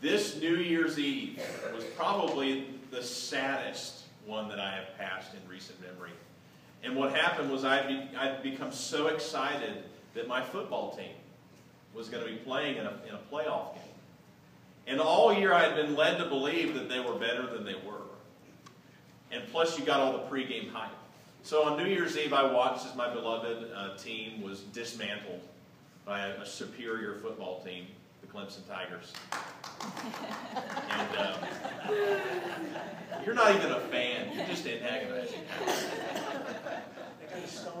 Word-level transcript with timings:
This 0.00 0.40
New 0.40 0.56
Year's 0.56 0.98
Eve 0.98 1.42
was 1.74 1.84
probably 1.96 2.66
the 2.90 3.02
saddest 3.02 4.04
one 4.26 4.48
that 4.48 4.58
I 4.58 4.70
have 4.72 4.96
passed 4.98 5.34
in 5.34 5.50
recent 5.50 5.78
memory. 5.80 6.12
And 6.82 6.96
what 6.96 7.14
happened 7.14 7.50
was 7.50 7.64
I'd, 7.64 7.88
be, 7.88 8.16
I'd 8.16 8.42
become 8.42 8.72
so 8.72 9.08
excited 9.08 9.84
that 10.14 10.26
my 10.26 10.42
football 10.42 10.96
team 10.96 11.14
was 11.94 12.08
going 12.08 12.24
to 12.24 12.30
be 12.30 12.36
playing 12.36 12.76
in 12.76 12.86
a, 12.86 12.94
in 13.08 13.14
a 13.14 13.20
playoff 13.32 13.74
game. 13.74 13.82
And 14.86 15.00
all 15.00 15.32
year 15.32 15.52
I 15.52 15.62
had 15.64 15.76
been 15.76 15.94
led 15.94 16.18
to 16.18 16.24
believe 16.24 16.74
that 16.74 16.88
they 16.88 17.00
were 17.00 17.14
better 17.14 17.46
than 17.46 17.64
they 17.64 17.74
were. 17.74 18.02
And 19.30 19.42
plus, 19.52 19.78
you 19.78 19.84
got 19.84 20.00
all 20.00 20.12
the 20.12 20.24
pregame 20.24 20.70
hype. 20.72 20.90
So 21.42 21.64
on 21.64 21.78
New 21.78 21.88
Year's 21.88 22.16
Eve, 22.16 22.32
I 22.32 22.50
watched 22.52 22.86
as 22.86 22.94
my 22.96 23.12
beloved 23.12 23.70
uh, 23.74 23.96
team 23.96 24.42
was 24.42 24.60
dismantled 24.60 25.40
by 26.04 26.26
a, 26.26 26.40
a, 26.40 26.46
superior 26.46 27.14
football 27.14 27.62
team, 27.62 27.86
the 28.20 28.26
Clemson 28.26 28.66
Tigers. 28.68 29.12
and 30.90 31.16
um, 31.16 31.34
you're 33.24 33.34
not 33.34 33.54
even 33.54 33.72
a 33.72 33.80
fan; 33.80 34.30
you're 34.34 34.46
just 34.46 34.66
antagonizing. 34.66 35.40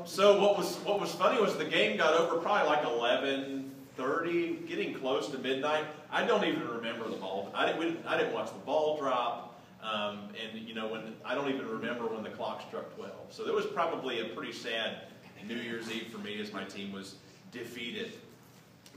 So 0.06 0.40
what 0.40 0.56
was 0.56 0.76
what 0.78 1.00
was 1.00 1.12
funny 1.12 1.40
was 1.40 1.56
the 1.56 1.64
game 1.64 1.96
got 1.96 2.14
over 2.14 2.36
probably 2.40 2.68
like 2.68 2.84
11, 2.84 3.70
30, 3.96 4.64
getting 4.66 4.94
close 4.94 5.28
to 5.28 5.38
midnight. 5.38 5.84
I 6.10 6.24
don't 6.24 6.44
even 6.44 6.66
remember 6.68 7.08
the 7.08 7.16
ball. 7.16 7.50
I 7.54 7.66
didn't, 7.66 8.06
I 8.06 8.16
didn't 8.16 8.32
watch 8.32 8.52
the 8.52 8.58
ball 8.60 8.98
drop. 8.98 9.62
Um, 9.82 10.28
and 10.42 10.66
you 10.66 10.74
know, 10.74 10.88
when 10.88 11.14
I 11.24 11.34
don't 11.34 11.48
even 11.48 11.66
remember 11.68 12.06
when 12.06 12.22
the 12.22 12.30
clock 12.30 12.62
struck 12.68 12.94
12. 12.96 13.12
So 13.30 13.46
it 13.46 13.54
was 13.54 13.66
probably 13.66 14.20
a 14.20 14.34
pretty 14.34 14.52
sad 14.52 15.02
New 15.46 15.56
Year's 15.56 15.90
Eve 15.90 16.08
for 16.08 16.18
me 16.18 16.40
as 16.40 16.52
my 16.52 16.64
team 16.64 16.92
was 16.92 17.16
defeated. 17.50 18.12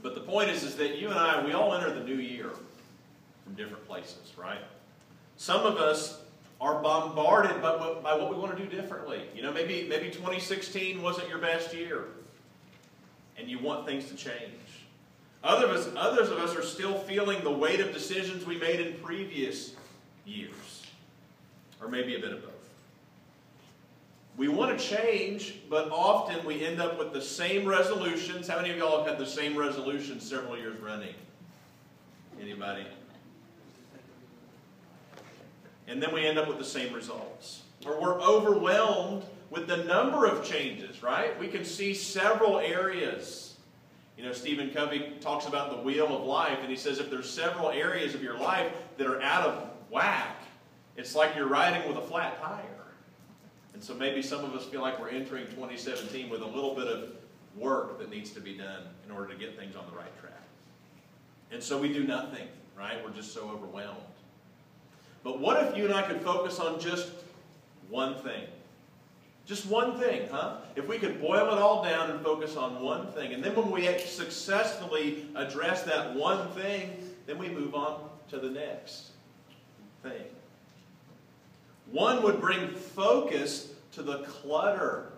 But 0.03 0.15
the 0.15 0.21
point 0.21 0.49
is, 0.49 0.63
is 0.63 0.75
that 0.75 0.97
you 0.99 1.09
and 1.09 1.17
I, 1.17 1.43
we 1.43 1.53
all 1.53 1.73
enter 1.73 1.91
the 1.91 2.03
new 2.03 2.17
year 2.17 2.51
from 3.43 3.55
different 3.55 3.87
places, 3.87 4.33
right? 4.37 4.61
Some 5.37 5.65
of 5.65 5.77
us 5.77 6.21
are 6.59 6.81
bombarded 6.81 7.61
by 7.61 7.75
what, 7.77 8.03
by 8.03 8.15
what 8.15 8.29
we 8.29 8.35
want 8.35 8.55
to 8.55 8.61
do 8.61 8.69
differently. 8.69 9.21
You 9.33 9.41
know, 9.41 9.51
maybe, 9.51 9.87
maybe 9.89 10.09
2016 10.09 11.01
wasn't 11.01 11.29
your 11.29 11.39
best 11.39 11.73
year, 11.73 12.05
and 13.37 13.49
you 13.49 13.59
want 13.59 13.85
things 13.85 14.05
to 14.09 14.15
change. 14.15 14.59
Other 15.41 15.65
of 15.65 15.71
us, 15.71 15.89
others 15.95 16.29
of 16.29 16.37
us 16.37 16.55
are 16.55 16.63
still 16.63 16.97
feeling 16.99 17.43
the 17.43 17.51
weight 17.51 17.79
of 17.79 17.93
decisions 17.93 18.45
we 18.45 18.57
made 18.57 18.81
in 18.81 18.93
previous 19.01 19.73
years, 20.25 20.83
or 21.81 21.87
maybe 21.87 22.15
a 22.15 22.19
bit 22.19 22.33
of 22.33 22.41
both. 22.41 22.51
We 24.35 24.47
want 24.47 24.77
to 24.77 24.83
change, 24.83 25.59
but 25.69 25.89
often 25.91 26.43
we 26.45 26.65
end 26.65 26.81
up 26.81 26.97
with 26.97 27.13
the 27.13 27.21
same 27.21 27.67
resolutions. 27.67 28.47
How 28.47 28.57
many 28.57 28.71
of 28.71 28.77
y'all 28.77 28.99
have 28.99 29.07
had 29.07 29.19
the 29.19 29.29
same 29.29 29.55
resolutions 29.55 30.27
several 30.27 30.57
years 30.57 30.79
running? 30.79 31.13
Anybody? 32.41 32.85
And 35.87 36.01
then 36.01 36.13
we 36.13 36.25
end 36.25 36.39
up 36.39 36.47
with 36.47 36.57
the 36.57 36.63
same 36.63 36.93
results. 36.93 37.61
Or 37.85 37.99
we're 38.01 38.19
overwhelmed 38.21 39.23
with 39.51 39.67
the 39.67 39.77
number 39.77 40.25
of 40.25 40.43
changes, 40.43 41.03
right? 41.03 41.37
We 41.39 41.47
can 41.47 41.63
see 41.63 41.93
several 41.93 42.57
areas. 42.57 43.55
You 44.17 44.23
know, 44.23 44.31
Stephen 44.31 44.71
Covey 44.71 45.13
talks 45.21 45.45
about 45.45 45.69
the 45.69 45.77
wheel 45.77 46.15
of 46.15 46.23
life, 46.23 46.57
and 46.61 46.69
he 46.69 46.75
says 46.75 46.99
if 46.99 47.11
there's 47.11 47.29
several 47.29 47.69
areas 47.69 48.15
of 48.15 48.23
your 48.23 48.37
life 48.37 48.71
that 48.97 49.05
are 49.05 49.21
out 49.21 49.47
of 49.47 49.69
whack, 49.91 50.37
it's 50.95 51.13
like 51.13 51.35
you're 51.35 51.47
riding 51.47 51.87
with 51.87 51.97
a 51.97 52.07
flat 52.07 52.41
tire. 52.41 52.72
And 53.73 53.83
so 53.83 53.93
maybe 53.93 54.21
some 54.21 54.43
of 54.45 54.53
us 54.53 54.65
feel 54.65 54.81
like 54.81 54.99
we're 54.99 55.09
entering 55.09 55.45
2017 55.47 56.29
with 56.29 56.41
a 56.41 56.45
little 56.45 56.75
bit 56.75 56.87
of 56.87 57.09
work 57.55 57.99
that 57.99 58.09
needs 58.09 58.31
to 58.31 58.39
be 58.39 58.57
done 58.57 58.83
in 59.05 59.11
order 59.11 59.33
to 59.33 59.39
get 59.39 59.57
things 59.57 59.75
on 59.75 59.85
the 59.89 59.95
right 59.95 60.19
track. 60.19 60.41
And 61.51 61.61
so 61.61 61.77
we 61.77 61.91
do 61.91 62.03
nothing, 62.03 62.47
right? 62.77 63.03
We're 63.03 63.11
just 63.11 63.33
so 63.33 63.49
overwhelmed. 63.49 63.99
But 65.23 65.39
what 65.39 65.63
if 65.63 65.77
you 65.77 65.85
and 65.85 65.93
I 65.93 66.01
could 66.01 66.21
focus 66.21 66.59
on 66.59 66.79
just 66.79 67.11
one 67.89 68.15
thing? 68.15 68.43
Just 69.45 69.65
one 69.65 69.99
thing, 69.99 70.27
huh? 70.31 70.57
If 70.75 70.87
we 70.87 70.97
could 70.97 71.21
boil 71.21 71.51
it 71.51 71.59
all 71.59 71.83
down 71.83 72.09
and 72.11 72.21
focus 72.21 72.55
on 72.55 72.81
one 72.81 73.07
thing, 73.11 73.33
and 73.33 73.43
then 73.43 73.55
when 73.55 73.69
we 73.71 73.85
successfully 73.99 75.27
address 75.35 75.83
that 75.83 76.15
one 76.15 76.49
thing, 76.51 76.97
then 77.25 77.37
we 77.37 77.49
move 77.49 77.75
on 77.75 78.09
to 78.29 78.39
the 78.39 78.49
next 78.49 79.11
thing. 80.01 80.23
One 81.91 82.23
would 82.23 82.39
bring 82.39 82.69
focus 82.69 83.73
to 83.93 84.03
the 84.03 84.19
clutter 84.19 85.09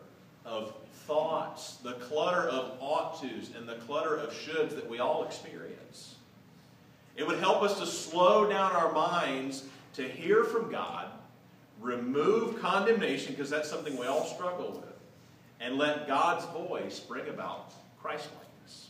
of 0.46 0.74
thoughts, 1.06 1.76
the 1.78 1.94
clutter 1.94 2.50
of 2.50 2.78
ought 2.80 3.22
tos, 3.22 3.52
and 3.56 3.68
the 3.68 3.76
clutter 3.76 4.16
of 4.16 4.34
shoulds 4.34 4.76
that 4.76 4.90
we 4.90 5.00
all 5.00 5.24
experience. 5.24 6.16
It 7.16 7.26
would 7.26 7.40
help 7.40 7.62
us 7.62 7.80
to 7.80 7.86
slow 7.86 8.50
down 8.50 8.74
our 8.74 8.92
minds 8.92 9.64
to 9.94 10.08
hear 10.08 10.44
from 10.44 10.70
God, 10.70 11.08
remove 11.80 12.60
condemnation, 12.60 13.34
because 13.34 13.50
that's 13.50 13.70
something 13.70 13.96
we 13.98 14.08
all 14.08 14.26
struggle 14.26 14.72
with, 14.72 15.00
and 15.62 15.78
let 15.78 16.08
God's 16.08 16.46
voice 16.48 17.00
bring 17.00 17.28
about 17.30 17.72
Christlikeness. 18.02 18.90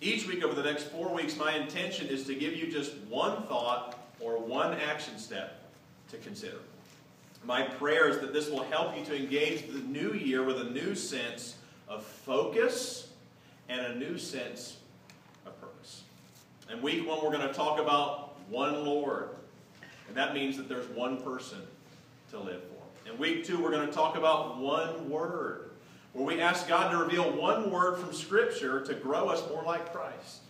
Each 0.00 0.26
week 0.26 0.42
over 0.42 0.54
the 0.54 0.62
next 0.62 0.84
four 0.84 1.12
weeks, 1.12 1.36
my 1.36 1.54
intention 1.54 2.06
is 2.06 2.24
to 2.26 2.34
give 2.34 2.54
you 2.54 2.70
just 2.70 2.96
one 3.08 3.42
thought 3.42 3.98
or 4.20 4.38
one 4.38 4.72
action 4.74 5.18
step 5.18 5.65
to 6.10 6.16
consider. 6.18 6.58
My 7.44 7.62
prayer 7.62 8.08
is 8.08 8.18
that 8.18 8.32
this 8.32 8.50
will 8.50 8.64
help 8.64 8.96
you 8.96 9.04
to 9.04 9.16
engage 9.16 9.68
the 9.68 9.80
new 9.80 10.12
year 10.12 10.42
with 10.42 10.60
a 10.60 10.70
new 10.70 10.94
sense 10.94 11.56
of 11.88 12.02
focus 12.02 13.08
and 13.68 13.80
a 13.80 13.94
new 13.94 14.18
sense 14.18 14.78
of 15.44 15.60
purpose. 15.60 16.02
In 16.72 16.82
week 16.82 17.06
one, 17.06 17.22
we're 17.22 17.30
going 17.30 17.46
to 17.46 17.54
talk 17.54 17.78
about 17.78 18.38
one 18.48 18.84
Lord. 18.84 19.30
And 20.08 20.16
that 20.16 20.34
means 20.34 20.56
that 20.56 20.68
there's 20.68 20.88
one 20.88 21.20
person 21.20 21.58
to 22.30 22.38
live 22.38 22.62
for. 22.62 23.10
In 23.10 23.18
week 23.18 23.44
two, 23.44 23.62
we're 23.62 23.70
going 23.70 23.86
to 23.86 23.92
talk 23.92 24.16
about 24.16 24.58
one 24.58 25.08
word, 25.08 25.70
where 26.12 26.24
we 26.24 26.40
ask 26.40 26.66
God 26.66 26.90
to 26.90 26.98
reveal 26.98 27.30
one 27.30 27.70
word 27.70 27.98
from 27.98 28.12
Scripture 28.12 28.80
to 28.80 28.94
grow 28.94 29.28
us 29.28 29.48
more 29.48 29.62
like 29.62 29.92
Christ. 29.92 30.40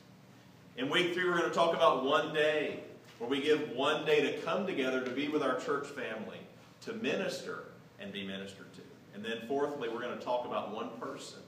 In 0.76 0.88
week 0.88 1.14
three, 1.14 1.24
we're 1.24 1.38
going 1.38 1.50
to 1.50 1.54
talk 1.54 1.74
about 1.74 2.04
one 2.04 2.32
day, 2.32 2.80
where 3.18 3.30
we 3.30 3.40
give 3.40 3.70
one 3.70 4.04
day 4.04 4.20
to 4.20 4.38
come 4.42 4.66
together 4.66 5.02
to 5.02 5.10
be 5.10 5.28
with 5.28 5.42
our 5.42 5.58
church 5.58 5.86
family, 5.86 6.38
to 6.82 6.92
minister 6.94 7.64
and 7.98 8.12
be 8.12 8.26
ministered 8.26 8.72
to. 8.74 8.80
And 9.14 9.24
then 9.24 9.38
fourthly, 9.48 9.88
we're 9.88 10.02
going 10.02 10.16
to 10.18 10.24
talk 10.24 10.44
about 10.44 10.74
one 10.74 10.90
person, 11.00 11.38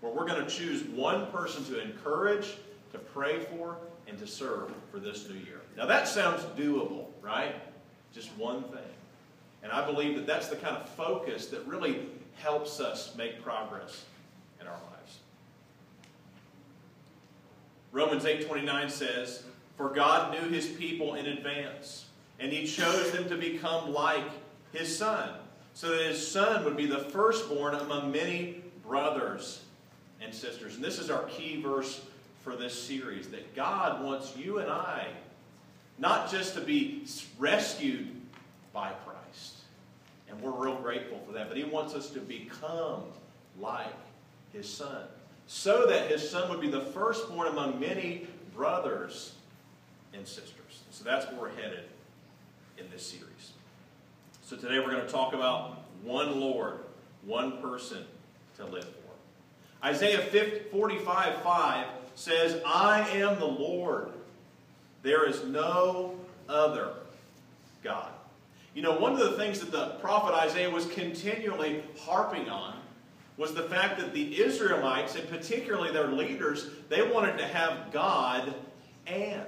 where 0.00 0.12
we're 0.12 0.26
going 0.26 0.44
to 0.44 0.50
choose 0.50 0.82
one 0.84 1.26
person 1.28 1.64
to 1.66 1.80
encourage, 1.80 2.56
to 2.92 2.98
pray 2.98 3.40
for, 3.40 3.78
and 4.06 4.18
to 4.18 4.26
serve 4.26 4.70
for 4.90 4.98
this 4.98 5.28
new 5.28 5.36
year. 5.36 5.60
Now 5.76 5.86
that 5.86 6.08
sounds 6.08 6.42
doable, 6.58 7.06
right? 7.22 7.54
Just 8.12 8.36
one 8.36 8.64
thing. 8.64 8.80
And 9.62 9.70
I 9.72 9.84
believe 9.84 10.16
that 10.16 10.26
that's 10.26 10.48
the 10.48 10.56
kind 10.56 10.76
of 10.76 10.88
focus 10.90 11.46
that 11.46 11.66
really 11.66 12.06
helps 12.36 12.80
us 12.80 13.14
make 13.16 13.42
progress 13.42 14.04
in 14.60 14.66
our 14.66 14.72
lives. 14.90 15.18
Romans 17.92 18.24
8:29 18.24 18.90
says, 18.90 19.44
for 19.80 19.88
God 19.88 20.32
knew 20.34 20.50
his 20.50 20.66
people 20.66 21.14
in 21.14 21.24
advance, 21.24 22.04
and 22.38 22.52
he 22.52 22.66
chose 22.66 23.12
them 23.12 23.26
to 23.30 23.36
become 23.38 23.94
like 23.94 24.26
his 24.74 24.94
son, 24.94 25.30
so 25.72 25.88
that 25.88 26.04
his 26.04 26.30
son 26.30 26.66
would 26.66 26.76
be 26.76 26.84
the 26.84 26.98
firstborn 26.98 27.74
among 27.74 28.12
many 28.12 28.62
brothers 28.86 29.62
and 30.20 30.34
sisters. 30.34 30.74
And 30.74 30.84
this 30.84 30.98
is 30.98 31.08
our 31.08 31.22
key 31.22 31.62
verse 31.62 32.04
for 32.44 32.56
this 32.56 32.78
series 32.78 33.28
that 33.28 33.54
God 33.56 34.04
wants 34.04 34.36
you 34.36 34.58
and 34.58 34.70
I 34.70 35.06
not 35.96 36.30
just 36.30 36.52
to 36.56 36.60
be 36.60 37.06
rescued 37.38 38.08
by 38.74 38.92
Christ, 39.06 39.60
and 40.28 40.38
we're 40.42 40.50
real 40.50 40.76
grateful 40.76 41.22
for 41.26 41.32
that, 41.32 41.48
but 41.48 41.56
he 41.56 41.64
wants 41.64 41.94
us 41.94 42.10
to 42.10 42.20
become 42.20 43.04
like 43.58 43.96
his 44.52 44.68
son, 44.68 45.04
so 45.46 45.86
that 45.86 46.10
his 46.10 46.28
son 46.28 46.50
would 46.50 46.60
be 46.60 46.70
the 46.70 46.82
firstborn 46.82 47.48
among 47.48 47.80
many 47.80 48.26
brothers 48.54 49.36
and 50.14 50.26
sisters. 50.26 50.82
So 50.90 51.04
that's 51.04 51.26
where 51.26 51.40
we're 51.40 51.50
headed 51.50 51.84
in 52.78 52.86
this 52.90 53.06
series. 53.06 53.52
So 54.42 54.56
today 54.56 54.78
we're 54.78 54.90
going 54.90 55.06
to 55.06 55.12
talk 55.12 55.32
about 55.32 55.82
one 56.02 56.40
Lord, 56.40 56.78
one 57.24 57.60
person 57.60 58.04
to 58.56 58.66
live 58.66 58.84
for. 58.84 59.86
Isaiah 59.86 60.20
45 60.70 61.42
5 61.42 61.86
says, 62.14 62.60
I 62.66 63.08
am 63.10 63.38
the 63.38 63.46
Lord. 63.46 64.10
There 65.02 65.28
is 65.28 65.44
no 65.44 66.16
other 66.48 66.94
God. 67.82 68.10
You 68.74 68.82
know, 68.82 68.98
one 68.98 69.12
of 69.12 69.18
the 69.18 69.32
things 69.32 69.60
that 69.60 69.72
the 69.72 69.96
prophet 70.00 70.34
Isaiah 70.34 70.70
was 70.70 70.86
continually 70.86 71.82
harping 72.00 72.48
on 72.48 72.76
was 73.36 73.54
the 73.54 73.62
fact 73.62 73.98
that 73.98 74.12
the 74.12 74.38
Israelites, 74.40 75.16
and 75.16 75.28
particularly 75.28 75.92
their 75.92 76.08
leaders, 76.08 76.68
they 76.88 77.02
wanted 77.02 77.38
to 77.38 77.46
have 77.46 77.90
God 77.90 78.54
and. 79.06 79.46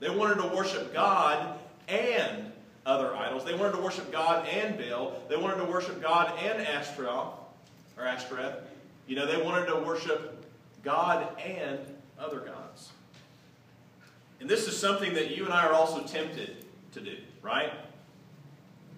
They 0.00 0.10
wanted 0.10 0.36
to 0.36 0.48
worship 0.54 0.92
God 0.92 1.58
and 1.88 2.52
other 2.86 3.14
idols. 3.14 3.44
They 3.44 3.54
wanted 3.54 3.72
to 3.72 3.82
worship 3.82 4.10
God 4.12 4.46
and 4.46 4.78
Baal. 4.78 5.20
They 5.28 5.36
wanted 5.36 5.56
to 5.56 5.64
worship 5.64 6.00
God 6.00 6.32
and 6.38 6.66
Ashtaroth, 6.66 7.34
or 7.96 8.04
Ashtoreth. 8.06 8.54
You 9.06 9.16
know, 9.16 9.26
they 9.26 9.42
wanted 9.42 9.66
to 9.66 9.76
worship 9.76 10.44
God 10.82 11.26
and 11.40 11.78
other 12.18 12.38
gods. 12.38 12.90
And 14.40 14.48
this 14.48 14.68
is 14.68 14.76
something 14.78 15.14
that 15.14 15.36
you 15.36 15.44
and 15.44 15.52
I 15.52 15.66
are 15.66 15.72
also 15.72 16.02
tempted 16.02 16.64
to 16.92 17.00
do, 17.00 17.16
right? 17.42 17.72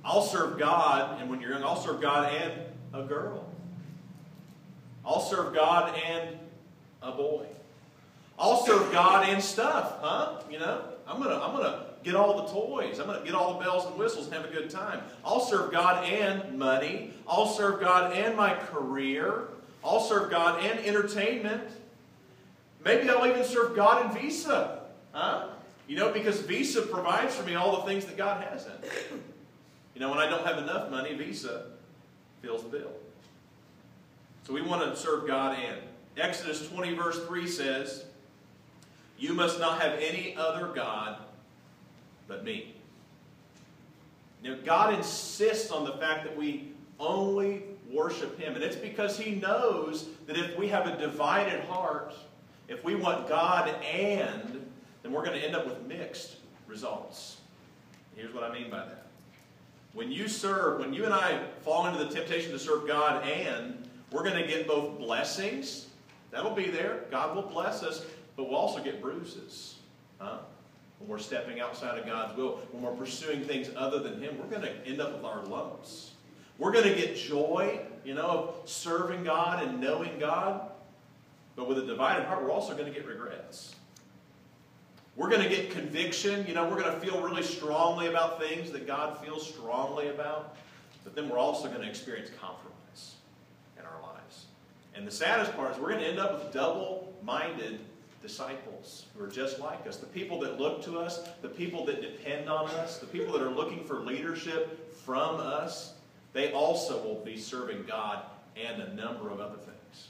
I'll 0.05 0.23
serve 0.23 0.59
God, 0.59 1.21
and 1.21 1.31
when 1.31 1.41
you're 1.41 1.53
young, 1.53 1.65
I'll 1.65 1.81
serve 1.81 2.01
God 2.01 2.33
and 2.33 2.53
a 2.93 3.03
girl. 3.03 3.47
I'll 5.05 5.21
serve 5.21 5.55
God 5.55 5.95
and 6.07 6.39
a 7.03 7.13
boy. 7.13 7.47
I'll 8.41 8.65
serve 8.65 8.91
God 8.91 9.29
and 9.29 9.43
stuff, 9.43 9.99
huh? 10.01 10.41
You 10.51 10.59
know, 10.59 10.83
I'm 11.07 11.23
gonna, 11.23 11.39
I'm 11.39 11.55
gonna 11.55 11.85
get 12.03 12.15
all 12.15 12.47
the 12.47 12.51
toys. 12.51 12.99
I'm 12.99 13.07
gonna 13.07 13.25
get 13.25 13.35
all 13.35 13.59
the 13.59 13.65
bells 13.65 13.85
and 13.85 13.97
whistles 13.97 14.27
and 14.27 14.35
have 14.35 14.47
a 14.47 14.49
good 14.49 14.71
time. 14.71 15.03
I'll 15.23 15.41
serve 15.41 15.71
God 15.71 16.05
and 16.07 16.59
money. 16.59 17.13
I'll 17.29 17.47
serve 17.47 17.81
God 17.81 18.15
and 18.15 18.35
my 18.35 18.55
career. 18.55 19.49
I'll 19.85 20.01
serve 20.01 20.31
God 20.31 20.65
and 20.65 20.79
entertainment. 20.81 21.65
Maybe 22.83 23.11
I'll 23.11 23.27
even 23.27 23.45
serve 23.45 23.77
God 23.77 24.07
in 24.07 24.23
Visa, 24.23 24.85
huh? 25.13 25.49
You 25.87 25.97
know, 25.97 26.11
because 26.11 26.41
Visa 26.41 26.81
provides 26.83 27.35
for 27.35 27.45
me 27.45 27.57
all 27.57 27.77
the 27.77 27.83
things 27.83 28.07
that 28.07 28.17
God 28.17 28.43
hasn't. 28.45 28.83
You 29.95 30.01
know, 30.01 30.09
when 30.09 30.19
I 30.19 30.31
don't 30.31 30.47
have 30.47 30.57
enough 30.57 30.91
money, 30.91 31.13
Visa 31.15 31.67
fills 32.41 32.63
the 32.63 32.71
bill. 32.71 32.93
So 34.45 34.55
we 34.55 34.63
want 34.63 34.83
to 34.83 34.99
serve 34.99 35.27
God 35.27 35.59
and. 35.59 35.77
Exodus 36.17 36.69
20, 36.69 36.95
verse 36.95 37.25
3 37.27 37.47
says, 37.47 38.05
You 39.21 39.35
must 39.35 39.61
not 39.61 39.81
have 39.81 39.99
any 40.01 40.35
other 40.37 40.69
God 40.75 41.19
but 42.27 42.43
me. 42.43 42.75
Now, 44.43 44.57
God 44.65 44.95
insists 44.95 45.71
on 45.71 45.85
the 45.85 45.93
fact 45.93 46.25
that 46.25 46.37
we 46.37 46.73
only 46.99 47.65
worship 47.91 48.39
Him. 48.39 48.55
And 48.55 48.65
it's 48.65 48.77
because 48.77 49.19
He 49.19 49.35
knows 49.35 50.09
that 50.27 50.39
if 50.39 50.57
we 50.59 50.69
have 50.69 50.87
a 50.87 50.97
divided 50.97 51.61
heart, 51.65 52.15
if 52.69 52.83
we 52.83 52.95
want 52.95 53.29
God 53.29 53.69
and, 53.85 54.65
then 55.03 55.13
we're 55.13 55.25
going 55.25 55.39
to 55.39 55.45
end 55.45 55.55
up 55.55 55.67
with 55.67 55.87
mixed 55.87 56.37
results. 56.67 57.39
Here's 58.17 58.33
what 58.33 58.45
I 58.45 58.53
mean 58.53 58.71
by 58.71 58.79
that. 58.79 59.07
When 59.93 60.11
you 60.11 60.29
serve, 60.29 60.81
when 60.81 60.95
you 60.95 61.05
and 61.05 61.13
I 61.13 61.43
fall 61.63 61.87
into 61.87 62.03
the 62.03 62.11
temptation 62.11 62.53
to 62.53 62.59
serve 62.59 62.87
God 62.87 63.27
and, 63.27 63.87
we're 64.13 64.25
going 64.25 64.41
to 64.41 64.47
get 64.47 64.67
both 64.67 64.99
blessings. 64.99 65.87
That'll 66.31 66.55
be 66.55 66.69
there. 66.69 67.05
God 67.11 67.35
will 67.35 67.43
bless 67.43 67.83
us, 67.83 68.05
but 68.37 68.49
we'll 68.49 68.59
also 68.59 68.83
get 68.83 69.01
bruises. 69.01 69.77
Huh? 70.19 70.39
When 70.99 71.09
we're 71.09 71.19
stepping 71.19 71.61
outside 71.61 71.99
of 71.99 72.07
God's 72.07 72.37
will, 72.37 72.61
when 72.73 72.83
we're 72.83 72.93
pursuing 72.93 73.43
things 73.43 73.71
other 73.77 74.01
than 74.01 74.21
Him, 74.21 74.39
we're 74.39 74.51
going 74.51 74.63
to 74.63 74.87
end 74.87 75.01
up 75.01 75.15
with 75.15 75.25
our 75.25 75.43
lumps. 75.45 76.13
We're 76.59 76.73
going 76.73 76.85
to 76.85 76.95
get 76.95 77.17
joy, 77.17 77.81
you 78.05 78.15
know, 78.15 78.55
of 78.63 78.69
serving 78.69 79.25
God 79.25 79.63
and 79.63 79.81
knowing 79.81 80.19
God. 80.19 80.71
But 81.57 81.69
with 81.69 81.79
a 81.79 81.87
divided 81.87 82.27
heart, 82.27 82.43
we're 82.43 82.51
also 82.51 82.75
going 82.75 82.87
to 82.87 82.93
get 82.93 83.07
regrets. 83.07 83.75
We're 85.17 85.31
going 85.31 85.43
to 85.43 85.49
get 85.49 85.71
conviction. 85.71 86.47
You 86.47 86.55
know, 86.55 86.69
we're 86.69 86.81
going 86.81 86.93
to 86.93 87.01
feel 87.01 87.21
really 87.21 87.43
strongly 87.43 88.07
about 88.07 88.41
things 88.41 88.71
that 88.73 88.87
God 88.87 89.19
feels 89.25 89.47
strongly 89.47 90.09
about. 90.09 90.57
But 91.03 91.15
then 91.15 91.29
we're 91.29 91.39
also 91.39 91.69
going 91.69 91.81
to 91.81 91.89
experience 91.89 92.31
compromise 92.41 93.15
in 93.79 93.85
our 93.85 94.03
lives. 94.03 94.47
And 94.95 95.07
the 95.07 95.11
saddest 95.11 95.55
part 95.57 95.73
is 95.73 95.79
we're 95.79 95.91
going 95.91 96.01
to 96.01 96.09
end 96.09 96.19
up 96.19 96.45
with 96.45 96.53
double 96.53 97.13
minded 97.23 97.81
disciples 98.23 99.07
who 99.15 99.25
are 99.25 99.29
just 99.29 99.59
like 99.59 99.87
us. 99.87 99.97
The 99.97 100.07
people 100.07 100.41
that 100.41 100.61
look 100.61 100.85
to 100.85 100.99
us, 100.99 101.29
the 101.43 101.49
people 101.49 101.85
that 101.87 102.03
depend 102.03 102.49
on 102.49 102.69
us, 102.71 102.99
the 102.99 103.07
people 103.07 103.33
that 103.33 103.43
are 103.43 103.51
looking 103.51 103.85
for 103.85 104.01
leadership 104.01 104.95
from 104.95 105.37
us, 105.37 105.95
they 106.33 106.53
also 106.53 107.03
will 107.03 107.23
be 107.25 107.37
serving 107.39 107.85
God 107.87 108.23
and 108.57 108.83
a 108.83 108.95
number 108.95 109.31
of 109.31 109.41
other 109.41 109.57
things. 109.57 110.09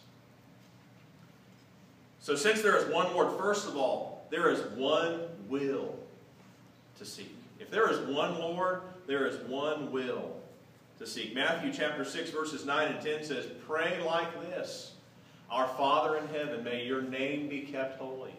So, 2.20 2.36
since 2.36 2.62
there 2.62 2.76
is 2.76 2.92
one 2.92 3.12
Lord, 3.14 3.38
first 3.38 3.66
of 3.66 3.76
all, 3.76 4.26
there 4.30 4.50
is 4.50 4.60
one 4.76 5.20
will 5.48 5.96
to 6.98 7.04
seek. 7.04 7.34
If 7.58 7.70
there 7.70 7.90
is 7.90 7.98
one 8.14 8.38
Lord, 8.38 8.82
there 9.06 9.26
is 9.26 9.36
one 9.48 9.90
will 9.90 10.36
to 10.98 11.06
seek. 11.06 11.34
Matthew 11.34 11.72
chapter 11.72 12.04
6, 12.04 12.30
verses 12.30 12.66
9 12.66 12.92
and 12.92 13.04
10 13.04 13.24
says, 13.24 13.46
Pray 13.66 14.02
like 14.04 14.40
this 14.50 14.92
Our 15.50 15.66
Father 15.66 16.16
in 16.16 16.28
heaven, 16.28 16.62
may 16.62 16.84
your 16.84 17.02
name 17.02 17.48
be 17.48 17.62
kept 17.62 17.98
holy. 17.98 18.34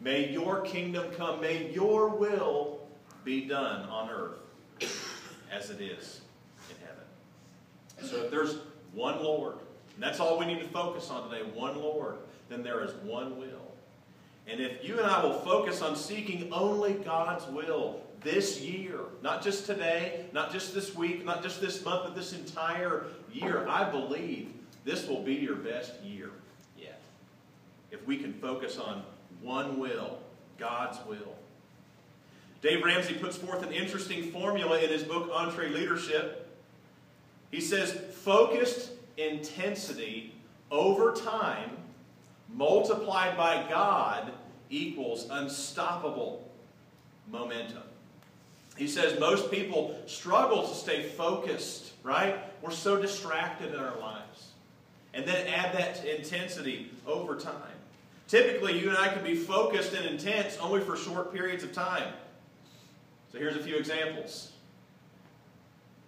May 0.00 0.30
your 0.30 0.60
kingdom 0.60 1.10
come. 1.16 1.40
May 1.40 1.70
your 1.72 2.08
will 2.08 2.80
be 3.24 3.46
done 3.46 3.88
on 3.88 4.10
earth 4.10 4.38
as 5.50 5.70
it 5.70 5.80
is 5.80 6.20
in 6.68 6.76
heaven. 6.86 8.10
So 8.10 8.24
if 8.24 8.30
there's 8.30 8.58
one 8.92 9.22
Lord, 9.22 9.56
and 9.94 10.02
that's 10.02 10.20
all 10.20 10.38
we 10.38 10.46
need 10.46 10.60
to 10.60 10.68
focus 10.68 11.10
on 11.10 11.28
today, 11.30 11.42
one 11.54 11.80
Lord, 11.80 12.16
then 12.48 12.62
there 12.62 12.82
is 12.82 12.92
one 13.04 13.38
will. 13.38 13.72
And 14.46 14.60
if 14.60 14.84
you 14.86 14.98
and 14.98 15.06
I 15.06 15.22
will 15.22 15.38
focus 15.40 15.80
on 15.82 15.94
seeking 15.96 16.52
only 16.52 16.94
God's 16.94 17.46
will 17.46 18.02
this 18.22 18.60
year, 18.60 18.98
not 19.22 19.42
just 19.42 19.66
today, 19.66 20.26
not 20.32 20.52
just 20.52 20.74
this 20.74 20.94
week, 20.94 21.24
not 21.24 21.42
just 21.42 21.60
this 21.60 21.84
month, 21.84 22.04
but 22.04 22.16
this 22.16 22.32
entire 22.32 23.04
year, 23.32 23.66
I 23.68 23.88
believe 23.88 24.52
this 24.84 25.06
will 25.06 25.22
be 25.22 25.34
your 25.34 25.56
best 25.56 25.92
year. 26.02 26.30
If 27.90 28.06
we 28.06 28.16
can 28.16 28.32
focus 28.32 28.78
on 28.78 29.02
one 29.42 29.78
will, 29.78 30.18
God's 30.58 30.98
will. 31.08 31.34
Dave 32.62 32.84
Ramsey 32.84 33.14
puts 33.14 33.36
forth 33.36 33.62
an 33.62 33.72
interesting 33.72 34.30
formula 34.30 34.78
in 34.80 34.90
his 34.90 35.02
book, 35.02 35.32
EntreLeadership. 35.32 36.34
He 37.50 37.60
says, 37.60 37.92
focused 38.22 38.90
intensity 39.16 40.34
over 40.70 41.12
time 41.12 41.70
multiplied 42.54 43.36
by 43.36 43.66
God 43.68 44.32
equals 44.68 45.26
unstoppable 45.30 46.48
momentum. 47.30 47.82
He 48.76 48.86
says 48.86 49.18
most 49.18 49.50
people 49.50 49.98
struggle 50.06 50.66
to 50.66 50.74
stay 50.74 51.02
focused, 51.02 51.92
right? 52.02 52.38
We're 52.62 52.70
so 52.70 53.00
distracted 53.00 53.74
in 53.74 53.80
our 53.80 53.98
lives. 53.98 54.48
And 55.12 55.26
then 55.26 55.46
add 55.48 55.74
that 55.74 56.04
intensity 56.04 56.90
over 57.06 57.36
time. 57.36 57.54
Typically, 58.30 58.78
you 58.78 58.88
and 58.88 58.96
I 58.96 59.08
can 59.08 59.24
be 59.24 59.34
focused 59.34 59.92
and 59.92 60.06
intense 60.06 60.56
only 60.58 60.80
for 60.80 60.96
short 60.96 61.34
periods 61.34 61.64
of 61.64 61.72
time. 61.72 62.12
So 63.32 63.38
here's 63.38 63.56
a 63.56 63.62
few 63.62 63.74
examples. 63.74 64.52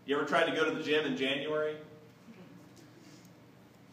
You 0.07 0.17
ever 0.17 0.25
tried 0.25 0.45
to 0.45 0.55
go 0.55 0.65
to 0.65 0.71
the 0.71 0.85
gym 0.85 1.05
in 1.05 1.17
January? 1.17 1.75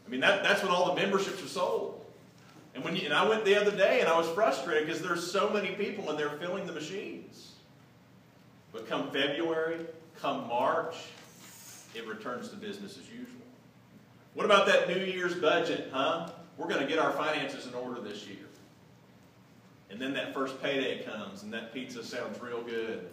I 0.05 0.09
mean, 0.11 0.19
that, 0.19 0.43
that's 0.43 0.61
when 0.61 0.71
all 0.71 0.93
the 0.93 1.01
memberships 1.01 1.43
are 1.43 1.47
sold. 1.47 2.05
And, 2.75 2.83
when 2.83 2.95
you, 2.95 3.05
and 3.05 3.15
I 3.15 3.27
went 3.27 3.45
the 3.45 3.59
other 3.59 3.75
day 3.75 3.99
and 3.99 4.07
I 4.07 4.15
was 4.15 4.27
frustrated 4.29 4.85
because 4.85 5.01
there's 5.01 5.31
so 5.31 5.49
many 5.49 5.71
people 5.71 6.11
and 6.11 6.19
they're 6.19 6.29
filling 6.29 6.67
the 6.67 6.73
machines. 6.73 7.53
But 8.71 8.87
come 8.87 9.09
February, 9.09 9.87
come 10.21 10.47
March, 10.47 10.95
it 11.95 12.07
returns 12.07 12.49
to 12.49 12.57
business 12.57 12.95
as 12.99 13.09
usual. 13.09 13.41
What 14.35 14.45
about 14.45 14.67
that 14.67 14.87
New 14.87 15.03
Year's 15.03 15.33
budget, 15.33 15.89
huh? 15.91 16.29
We're 16.59 16.67
going 16.67 16.81
to 16.81 16.87
get 16.87 16.99
our 16.99 17.13
finances 17.13 17.67
in 17.67 17.73
order 17.73 18.01
this 18.01 18.27
year. 18.27 18.37
And 19.89 19.99
then 19.99 20.13
that 20.13 20.33
first 20.33 20.61
payday 20.61 21.03
comes 21.03 21.43
and 21.43 21.53
that 21.53 21.73
pizza 21.73 22.03
sounds 22.03 22.39
real 22.41 22.61
good. 22.61 23.07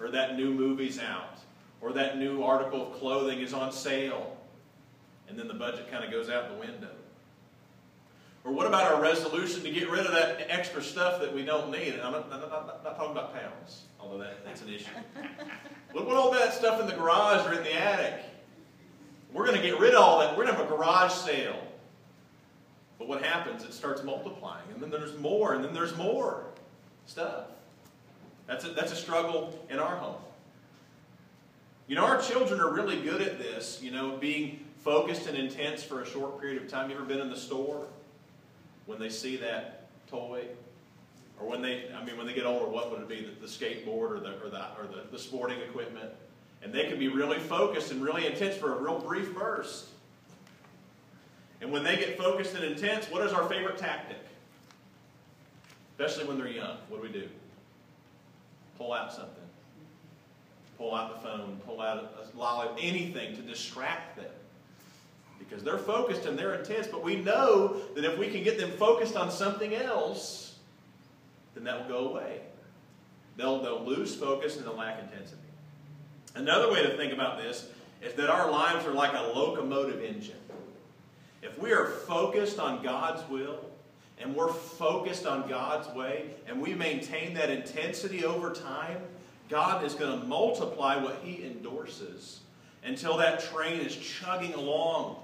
Or 0.00 0.10
that 0.10 0.36
new 0.36 0.52
movie's 0.52 0.98
out. 0.98 1.38
Or 1.80 1.92
that 1.92 2.18
new 2.18 2.42
article 2.42 2.88
of 2.88 2.98
clothing 2.98 3.38
is 3.38 3.54
on 3.54 3.70
sale. 3.70 4.36
And 5.28 5.38
then 5.38 5.46
the 5.46 5.54
budget 5.54 5.88
kind 5.92 6.04
of 6.04 6.10
goes 6.10 6.28
out 6.28 6.50
the 6.50 6.56
window. 6.56 6.90
Or 8.44 8.52
what 8.52 8.66
about 8.66 8.92
our 8.92 9.00
resolution 9.00 9.62
to 9.62 9.70
get 9.70 9.88
rid 9.88 10.04
of 10.04 10.12
that 10.12 10.46
extra 10.48 10.82
stuff 10.82 11.20
that 11.20 11.32
we 11.32 11.44
don't 11.44 11.70
need? 11.70 11.94
And 11.94 12.02
I'm 12.02 12.12
not, 12.12 12.30
not, 12.30 12.50
not, 12.50 12.84
not 12.84 12.96
talking 12.96 13.12
about 13.12 13.32
pounds, 13.32 13.82
although 14.00 14.18
that, 14.18 14.44
that's 14.44 14.62
an 14.62 14.70
issue. 14.70 14.90
what 15.92 16.02
about 16.02 16.16
all 16.16 16.32
that 16.32 16.52
stuff 16.52 16.80
in 16.80 16.88
the 16.88 16.94
garage 16.94 17.46
or 17.46 17.52
in 17.52 17.62
the 17.62 17.74
attic? 17.74 18.24
We're 19.32 19.46
going 19.46 19.60
to 19.60 19.62
get 19.62 19.78
rid 19.78 19.94
of 19.94 20.02
all 20.02 20.18
that. 20.18 20.30
We're 20.36 20.44
going 20.44 20.56
to 20.56 20.62
have 20.62 20.72
a 20.72 20.76
garage 20.76 21.12
sale. 21.12 21.62
But 22.98 23.08
what 23.08 23.22
happens? 23.22 23.64
It 23.64 23.72
starts 23.72 24.02
multiplying, 24.02 24.64
and 24.72 24.82
then 24.82 24.90
there's 24.90 25.16
more, 25.18 25.54
and 25.54 25.64
then 25.64 25.72
there's 25.72 25.96
more 25.96 26.44
stuff. 27.06 27.44
That's 28.46 28.64
a, 28.64 28.68
that's 28.70 28.92
a 28.92 28.96
struggle 28.96 29.58
in 29.70 29.78
our 29.78 29.96
home. 29.96 30.20
You 31.86 31.94
know, 31.94 32.04
our 32.04 32.20
children 32.20 32.60
are 32.60 32.72
really 32.72 33.00
good 33.00 33.22
at 33.22 33.38
this, 33.38 33.80
you 33.82 33.90
know, 33.90 34.16
being 34.16 34.64
focused 34.82 35.26
and 35.26 35.36
intense 35.36 35.82
for 35.82 36.02
a 36.02 36.06
short 36.06 36.40
period 36.40 36.62
of 36.62 36.68
time. 36.68 36.90
You 36.90 36.96
ever 36.96 37.04
been 37.04 37.20
in 37.20 37.30
the 37.30 37.36
store 37.36 37.86
when 38.86 38.98
they 38.98 39.10
see 39.10 39.36
that 39.36 39.88
toy? 40.08 40.44
Or 41.40 41.48
when 41.48 41.62
they, 41.62 41.84
I 41.96 42.04
mean, 42.04 42.16
when 42.16 42.26
they 42.26 42.34
get 42.34 42.46
older, 42.46 42.66
what 42.66 42.90
would 42.90 43.00
it 43.00 43.08
be? 43.08 43.24
The, 43.24 43.40
the 43.40 43.46
skateboard 43.46 44.10
or, 44.10 44.20
the, 44.20 44.42
or, 44.42 44.48
the, 44.48 44.64
or 44.78 44.86
the, 44.86 45.04
the 45.10 45.18
sporting 45.18 45.60
equipment? 45.60 46.10
And 46.62 46.72
they 46.72 46.88
can 46.88 46.98
be 46.98 47.08
really 47.08 47.38
focused 47.38 47.92
and 47.92 48.02
really 48.02 48.26
intense 48.26 48.56
for 48.56 48.74
a 48.74 48.82
real 48.82 48.98
brief 48.98 49.32
burst. 49.34 49.86
And 51.60 51.72
when 51.72 51.82
they 51.82 51.96
get 51.96 52.16
focused 52.16 52.54
and 52.54 52.64
intense, 52.64 53.06
what 53.10 53.24
is 53.26 53.32
our 53.32 53.48
favorite 53.48 53.78
tactic? 53.78 54.18
Especially 55.98 56.28
when 56.28 56.38
they're 56.38 56.48
young. 56.48 56.76
What 56.88 57.02
do 57.02 57.08
we 57.08 57.12
do? 57.12 57.28
Pull 58.76 58.92
out 58.92 59.12
something. 59.12 59.34
Pull 60.76 60.94
out 60.94 61.20
the 61.20 61.28
phone, 61.28 61.60
pull 61.66 61.80
out 61.80 61.98
a 61.98 62.38
lolly, 62.38 62.68
anything 62.80 63.34
to 63.34 63.42
distract 63.42 64.16
them. 64.16 64.30
Because 65.40 65.64
they're 65.64 65.78
focused 65.78 66.26
and 66.26 66.38
they're 66.38 66.54
intense, 66.54 66.86
but 66.86 67.02
we 67.02 67.16
know 67.16 67.80
that 67.96 68.04
if 68.04 68.16
we 68.16 68.28
can 68.28 68.44
get 68.44 68.58
them 68.58 68.70
focused 68.72 69.16
on 69.16 69.30
something 69.30 69.74
else, 69.74 70.56
then 71.54 71.64
that 71.64 71.80
will 71.80 71.88
go 71.88 72.08
away. 72.10 72.40
they'll, 73.36 73.60
they'll 73.60 73.84
lose 73.84 74.14
focus 74.14 74.56
and 74.56 74.64
they'll 74.64 74.76
lack 74.76 75.00
intensity. 75.02 75.40
Another 76.36 76.70
way 76.70 76.82
to 76.84 76.96
think 76.96 77.12
about 77.12 77.38
this 77.38 77.68
is 78.00 78.14
that 78.14 78.30
our 78.30 78.48
lives 78.50 78.86
are 78.86 78.92
like 78.92 79.12
a 79.12 79.32
locomotive 79.36 80.02
engine. 80.02 80.36
If 81.42 81.58
we 81.58 81.72
are 81.72 81.86
focused 81.86 82.58
on 82.58 82.82
God's 82.82 83.28
will 83.30 83.58
and 84.18 84.34
we're 84.34 84.52
focused 84.52 85.26
on 85.26 85.48
God's 85.48 85.88
way 85.94 86.30
and 86.46 86.60
we 86.60 86.74
maintain 86.74 87.34
that 87.34 87.50
intensity 87.50 88.24
over 88.24 88.52
time, 88.52 88.98
God 89.48 89.84
is 89.84 89.94
going 89.94 90.20
to 90.20 90.26
multiply 90.26 90.96
what 90.96 91.20
He 91.22 91.44
endorses 91.44 92.40
until 92.84 93.16
that 93.18 93.40
train 93.40 93.80
is 93.80 93.96
chugging 93.96 94.54
along 94.54 95.16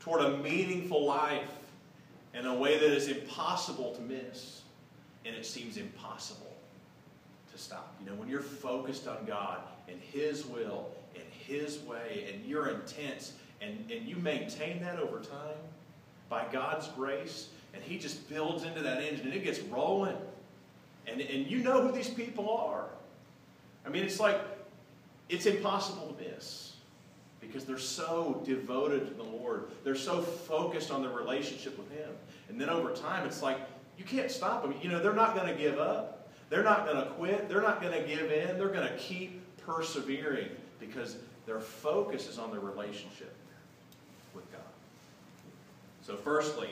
toward 0.00 0.22
a 0.22 0.38
meaningful 0.38 1.04
life 1.04 1.48
in 2.34 2.46
a 2.46 2.54
way 2.54 2.78
that 2.78 2.92
is 2.92 3.08
impossible 3.08 3.94
to 3.94 4.02
miss 4.02 4.62
and 5.24 5.34
it 5.34 5.46
seems 5.46 5.76
impossible 5.76 6.54
to 7.52 7.58
stop. 7.58 7.94
You 8.00 8.10
know, 8.10 8.16
when 8.16 8.28
you're 8.28 8.40
focused 8.40 9.06
on 9.06 9.24
God 9.26 9.58
and 9.88 10.00
His 10.00 10.44
will 10.46 10.90
and 11.14 11.24
His 11.46 11.78
way 11.80 12.32
and 12.32 12.44
you're 12.44 12.68
intense 12.68 13.32
and, 13.62 13.90
and 13.90 14.06
you 14.06 14.16
maintain 14.16 14.80
that 14.82 14.98
over 14.98 15.18
time 15.18 15.56
by 16.28 16.44
God's 16.50 16.88
grace 16.88 17.48
and 17.74 17.82
He 17.82 17.98
just 17.98 18.28
builds 18.28 18.64
into 18.64 18.80
that 18.82 19.02
engine 19.02 19.26
and 19.26 19.34
it 19.34 19.44
gets 19.44 19.60
rolling. 19.60 20.16
And, 21.06 21.20
and 21.20 21.46
you 21.46 21.58
know 21.58 21.82
who 21.82 21.92
these 21.92 22.10
people 22.10 22.50
are. 22.50 22.86
I 23.84 23.88
mean, 23.88 24.04
it's 24.04 24.20
like, 24.20 24.40
it's 25.28 25.46
impossible 25.46 26.14
to 26.14 26.24
miss 26.24 26.74
because 27.40 27.64
they're 27.64 27.78
so 27.78 28.40
devoted 28.44 29.08
to 29.08 29.14
the 29.14 29.22
Lord. 29.22 29.64
They're 29.82 29.94
so 29.96 30.22
focused 30.22 30.90
on 30.90 31.02
their 31.02 31.10
relationship 31.10 31.76
with 31.76 31.90
Him. 31.90 32.10
And 32.48 32.60
then 32.60 32.68
over 32.68 32.92
time, 32.92 33.26
it's 33.26 33.42
like, 33.42 33.58
you 33.98 34.04
can't 34.04 34.30
stop 34.30 34.62
them. 34.62 34.74
You 34.80 34.90
know, 34.90 35.02
they're 35.02 35.12
not 35.12 35.34
going 35.34 35.48
to 35.48 35.54
give 35.54 35.78
up. 35.78 36.28
They're 36.50 36.62
not 36.62 36.86
going 36.86 36.98
to 36.98 37.10
quit. 37.12 37.48
They're 37.48 37.62
not 37.62 37.80
going 37.80 38.00
to 38.00 38.06
give 38.06 38.30
in. 38.30 38.58
They're 38.58 38.68
going 38.68 38.86
to 38.86 38.96
keep 38.96 39.40
persevering 39.58 40.48
because 40.78 41.16
their 41.46 41.60
focus 41.60 42.28
is 42.28 42.38
on 42.38 42.50
their 42.50 42.60
relationship. 42.60 43.34
So, 46.02 46.16
firstly, 46.16 46.70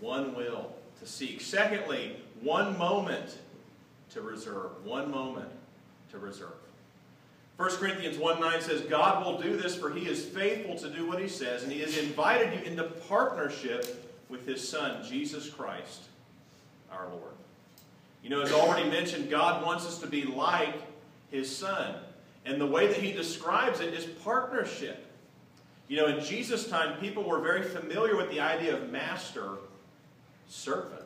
one 0.00 0.34
will 0.34 0.72
to 1.00 1.06
seek. 1.06 1.40
Secondly, 1.40 2.16
one 2.40 2.76
moment 2.78 3.38
to 4.10 4.20
reserve. 4.20 4.84
One 4.84 5.10
moment 5.10 5.50
to 6.10 6.18
reserve. 6.18 6.54
1 7.56 7.70
Corinthians 7.76 8.18
1 8.18 8.40
9 8.40 8.60
says, 8.60 8.80
God 8.82 9.24
will 9.24 9.40
do 9.40 9.56
this, 9.56 9.76
for 9.76 9.90
he 9.90 10.08
is 10.08 10.24
faithful 10.24 10.76
to 10.76 10.90
do 10.90 11.06
what 11.06 11.20
he 11.20 11.28
says, 11.28 11.62
and 11.62 11.70
he 11.70 11.80
has 11.80 11.96
invited 11.96 12.58
you 12.58 12.64
into 12.66 12.82
partnership 12.82 14.12
with 14.28 14.46
his 14.46 14.66
Son, 14.66 15.04
Jesus 15.04 15.48
Christ, 15.48 16.04
our 16.90 17.06
Lord. 17.08 17.34
You 18.24 18.30
know, 18.30 18.40
as 18.40 18.52
already 18.52 18.88
mentioned, 18.88 19.30
God 19.30 19.64
wants 19.64 19.86
us 19.86 19.98
to 19.98 20.06
be 20.06 20.24
like 20.24 20.74
his 21.30 21.54
Son. 21.54 21.94
And 22.44 22.60
the 22.60 22.66
way 22.66 22.88
that 22.88 22.96
he 22.96 23.12
describes 23.12 23.80
it 23.80 23.94
is 23.94 24.04
partnership. 24.04 25.03
You 25.88 25.98
know, 25.98 26.06
in 26.06 26.24
Jesus' 26.24 26.66
time, 26.68 26.98
people 26.98 27.24
were 27.24 27.40
very 27.40 27.62
familiar 27.62 28.16
with 28.16 28.30
the 28.30 28.40
idea 28.40 28.76
of 28.76 28.90
master 28.90 29.58
servant. 30.48 31.02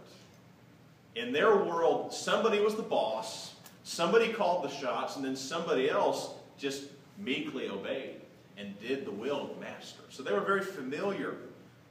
In 1.16 1.32
their 1.32 1.56
world, 1.56 2.12
somebody 2.12 2.60
was 2.60 2.76
the 2.76 2.82
boss, 2.82 3.54
somebody 3.82 4.32
called 4.32 4.64
the 4.64 4.70
shots, 4.70 5.16
and 5.16 5.24
then 5.24 5.34
somebody 5.34 5.90
else 5.90 6.30
just 6.58 6.84
meekly 7.18 7.68
obeyed 7.68 8.20
and 8.56 8.78
did 8.80 9.04
the 9.04 9.10
will 9.10 9.42
of 9.42 9.54
the 9.54 9.60
master. 9.60 10.02
So 10.10 10.22
they 10.22 10.32
were 10.32 10.40
very 10.40 10.62
familiar 10.62 11.34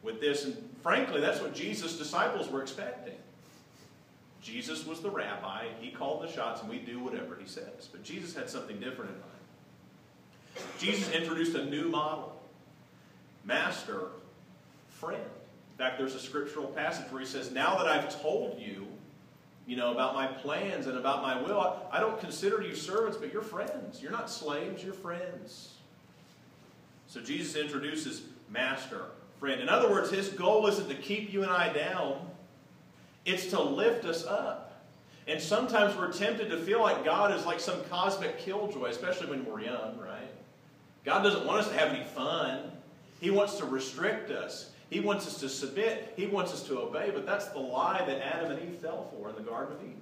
with 0.01 0.21
this, 0.21 0.45
and 0.45 0.55
frankly, 0.81 1.19
that's 1.19 1.41
what 1.41 1.53
Jesus' 1.53 1.97
disciples 1.97 2.49
were 2.49 2.61
expecting. 2.61 3.15
Jesus 4.41 4.85
was 4.85 5.01
the 5.01 5.09
rabbi, 5.09 5.65
he 5.81 5.91
called 5.91 6.23
the 6.23 6.31
shots, 6.31 6.61
and 6.61 6.69
we 6.69 6.77
do 6.77 6.99
whatever 6.99 7.37
he 7.41 7.47
says. 7.47 7.89
But 7.91 8.03
Jesus 8.03 8.33
had 8.33 8.49
something 8.49 8.79
different 8.79 9.11
in 9.11 9.17
mind. 9.17 10.69
Jesus 10.79 11.11
introduced 11.11 11.55
a 11.55 11.65
new 11.65 11.89
model 11.89 12.37
master, 13.47 14.09
friend. 14.89 15.23
In 15.23 15.77
fact, 15.77 15.97
there's 15.97 16.13
a 16.13 16.19
scriptural 16.19 16.67
passage 16.67 17.11
where 17.11 17.21
he 17.21 17.27
says, 17.27 17.51
Now 17.51 17.77
that 17.77 17.87
I've 17.87 18.21
told 18.21 18.59
you, 18.59 18.87
you 19.65 19.75
know, 19.75 19.91
about 19.91 20.13
my 20.13 20.27
plans 20.27 20.87
and 20.87 20.97
about 20.97 21.21
my 21.21 21.41
will, 21.41 21.81
I, 21.91 21.99
don't 21.99 22.19
consider 22.19 22.61
you 22.61 22.75
servants, 22.75 23.17
but 23.17 23.33
you're 23.33 23.41
friends. 23.41 24.01
You're 24.01 24.11
not 24.11 24.29
slaves, 24.29 24.83
you're 24.83 24.93
friends. 24.93 25.73
So 27.07 27.21
Jesus 27.21 27.55
introduces 27.55 28.23
master, 28.49 29.05
friend. 29.39 29.61
In 29.61 29.69
other 29.69 29.89
words, 29.89 30.09
his 30.09 30.29
goal 30.29 30.67
isn't 30.67 30.87
to 30.87 30.95
keep 30.95 31.33
you 31.33 31.43
and 31.43 31.51
I 31.51 31.71
down, 31.71 32.29
it's 33.25 33.47
to 33.47 33.61
lift 33.61 34.05
us 34.05 34.25
up. 34.25 34.85
And 35.27 35.41
sometimes 35.41 35.97
we're 35.97 36.13
tempted 36.13 36.49
to 36.49 36.57
feel 36.57 36.81
like 36.81 37.03
God 37.03 37.37
is 37.37 37.45
like 37.45 37.59
some 37.59 37.83
cosmic 37.85 38.39
killjoy, 38.39 38.89
especially 38.89 39.29
when 39.29 39.45
we're 39.45 39.61
young, 39.61 39.99
right? 39.99 40.31
God 41.03 41.23
doesn't 41.23 41.45
want 41.45 41.59
us 41.59 41.67
to 41.67 41.77
have 41.77 41.89
any 41.89 42.05
fun. 42.05 42.71
He 43.19 43.29
wants 43.29 43.55
to 43.55 43.65
restrict 43.65 44.31
us. 44.31 44.71
He 44.89 44.99
wants 44.99 45.27
us 45.27 45.39
to 45.39 45.49
submit. 45.49 46.13
He 46.15 46.27
wants 46.27 46.53
us 46.53 46.63
to 46.63 46.79
obey. 46.79 47.11
But 47.13 47.25
that's 47.25 47.47
the 47.47 47.59
lie 47.59 48.03
that 48.05 48.21
Adam 48.21 48.51
and 48.51 48.61
Eve 48.61 48.79
fell 48.79 49.11
for 49.11 49.29
in 49.29 49.35
the 49.35 49.41
Garden 49.41 49.75
of 49.75 49.81
Eden. 49.81 50.01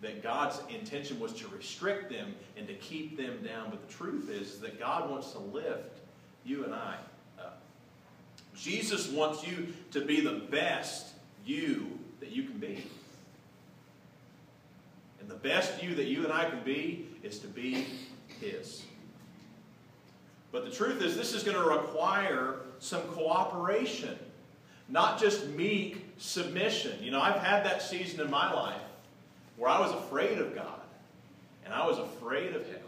That 0.00 0.22
God's 0.22 0.60
intention 0.72 1.18
was 1.18 1.32
to 1.34 1.48
restrict 1.48 2.10
them 2.10 2.34
and 2.56 2.66
to 2.68 2.74
keep 2.74 3.16
them 3.16 3.42
down. 3.44 3.70
But 3.70 3.86
the 3.86 3.92
truth 3.92 4.30
is, 4.30 4.58
that 4.60 4.78
God 4.78 5.10
wants 5.10 5.32
to 5.32 5.38
lift 5.38 5.98
you 6.44 6.64
and 6.64 6.74
I 6.74 6.96
up. 7.38 7.60
Jesus 8.54 9.08
wants 9.10 9.46
you 9.46 9.68
to 9.90 10.04
be 10.04 10.20
the 10.20 10.46
best 10.50 11.08
you 11.44 11.98
that 12.20 12.30
you 12.30 12.44
can 12.44 12.58
be. 12.58 12.86
And 15.20 15.28
the 15.28 15.34
best 15.34 15.82
you 15.82 15.94
that 15.96 16.06
you 16.06 16.24
and 16.24 16.32
I 16.32 16.48
can 16.48 16.62
be 16.64 17.08
is 17.22 17.38
to 17.40 17.46
be 17.46 17.86
His. 18.40 18.82
But 20.52 20.64
the 20.64 20.70
truth 20.70 21.02
is, 21.02 21.16
this 21.16 21.32
is 21.34 21.42
going 21.42 21.56
to 21.56 21.68
require 21.68 22.56
some 22.80 23.02
cooperation, 23.02 24.18
not 24.88 25.20
just 25.20 25.46
meek 25.48 26.04
submission. 26.18 27.02
You 27.02 27.12
know, 27.12 27.20
I've 27.20 27.40
had 27.40 27.64
that 27.64 27.82
season 27.82 28.20
in 28.20 28.30
my 28.30 28.52
life 28.52 28.82
where 29.56 29.70
I 29.70 29.78
was 29.78 29.92
afraid 29.92 30.38
of 30.38 30.54
God 30.54 30.80
and 31.64 31.72
I 31.72 31.86
was 31.86 31.98
afraid 31.98 32.54
of 32.54 32.66
hell. 32.66 32.78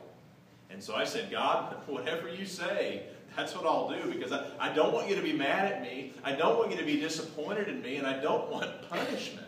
And 0.71 0.83
so 0.83 0.95
I 0.95 1.05
said, 1.05 1.31
God, 1.31 1.77
whatever 1.87 2.29
you 2.29 2.47
say, 2.47 3.05
that's 3.37 3.55
what 3.55 3.65
I'll 3.65 3.89
do 3.89 4.11
because 4.11 4.33
I, 4.33 4.45
I 4.59 4.73
don't 4.73 4.93
want 4.93 5.09
you 5.09 5.15
to 5.15 5.23
be 5.23 5.33
mad 5.33 5.73
at 5.73 5.83
me. 5.83 6.13
I 6.25 6.33
don't 6.33 6.59
want 6.59 6.71
you 6.71 6.77
to 6.79 6.85
be 6.85 6.99
disappointed 6.99 7.69
in 7.69 7.81
me, 7.81 7.97
and 7.97 8.07
I 8.07 8.21
don't 8.21 8.51
want 8.51 8.71
punishment. 8.91 9.47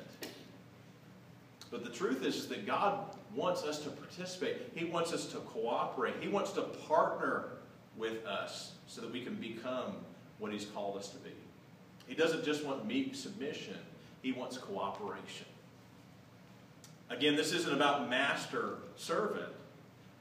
But 1.70 1.84
the 1.84 1.90
truth 1.90 2.24
is, 2.24 2.36
is 2.36 2.48
that 2.48 2.66
God 2.66 2.98
wants 3.34 3.64
us 3.64 3.80
to 3.80 3.90
participate. 3.90 4.56
He 4.74 4.84
wants 4.84 5.12
us 5.12 5.26
to 5.32 5.38
cooperate. 5.38 6.14
He 6.20 6.28
wants 6.28 6.52
to 6.52 6.62
partner 6.62 7.48
with 7.96 8.24
us 8.26 8.72
so 8.86 9.00
that 9.00 9.12
we 9.12 9.22
can 9.22 9.34
become 9.34 9.96
what 10.38 10.52
He's 10.52 10.66
called 10.66 10.96
us 10.96 11.08
to 11.10 11.18
be. 11.18 11.30
He 12.06 12.14
doesn't 12.14 12.44
just 12.44 12.64
want 12.64 12.86
meek 12.86 13.14
submission, 13.14 13.78
He 14.22 14.32
wants 14.32 14.58
cooperation. 14.58 15.46
Again, 17.10 17.36
this 17.36 17.52
isn't 17.52 17.72
about 17.72 18.08
master 18.08 18.78
servant. 18.96 19.52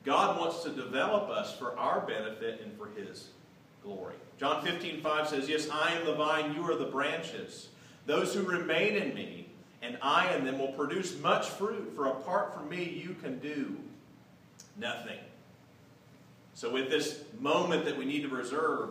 God 0.04 0.38
wants 0.38 0.64
to 0.64 0.70
develop 0.70 1.30
us 1.30 1.58
for 1.58 1.78
our 1.78 2.02
benefit 2.02 2.62
and 2.62 2.78
for 2.78 2.90
His 3.00 3.30
glory. 3.84 4.16
John 4.38 4.64
15, 4.64 5.02
5 5.02 5.28
says, 5.28 5.50
Yes, 5.50 5.70
I 5.70 5.94
am 5.94 6.06
the 6.06 6.16
vine, 6.16 6.54
you 6.54 6.70
are 6.70 6.76
the 6.76 6.86
branches. 6.86 7.70
Those 8.06 8.34
who 8.34 8.44
remain 8.44 8.96
in 8.96 9.14
me, 9.14 9.48
and 9.82 9.98
I 10.02 10.34
in 10.36 10.46
them 10.46 10.60
will 10.60 10.74
produce 10.74 11.18
much 11.20 11.50
fruit, 11.50 11.94
for 11.96 12.08
apart 12.08 12.54
from 12.54 12.70
me 12.70 12.84
you 12.84 13.16
can 13.22 13.40
do 13.40 13.78
nothing. 14.78 15.20
So, 16.56 16.72
with 16.72 16.90
this 16.90 17.24
moment 17.40 17.86
that 17.86 17.98
we 17.98 18.06
need 18.06 18.22
to 18.24 18.30
reserve, 18.30 18.90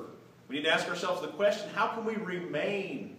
we 0.48 0.56
need 0.56 0.64
to 0.64 0.70
ask 0.72 0.88
ourselves 0.88 1.20
the 1.20 1.28
question 1.28 1.70
how 1.74 1.88
can 1.88 2.04
we 2.04 2.16
remain 2.16 3.16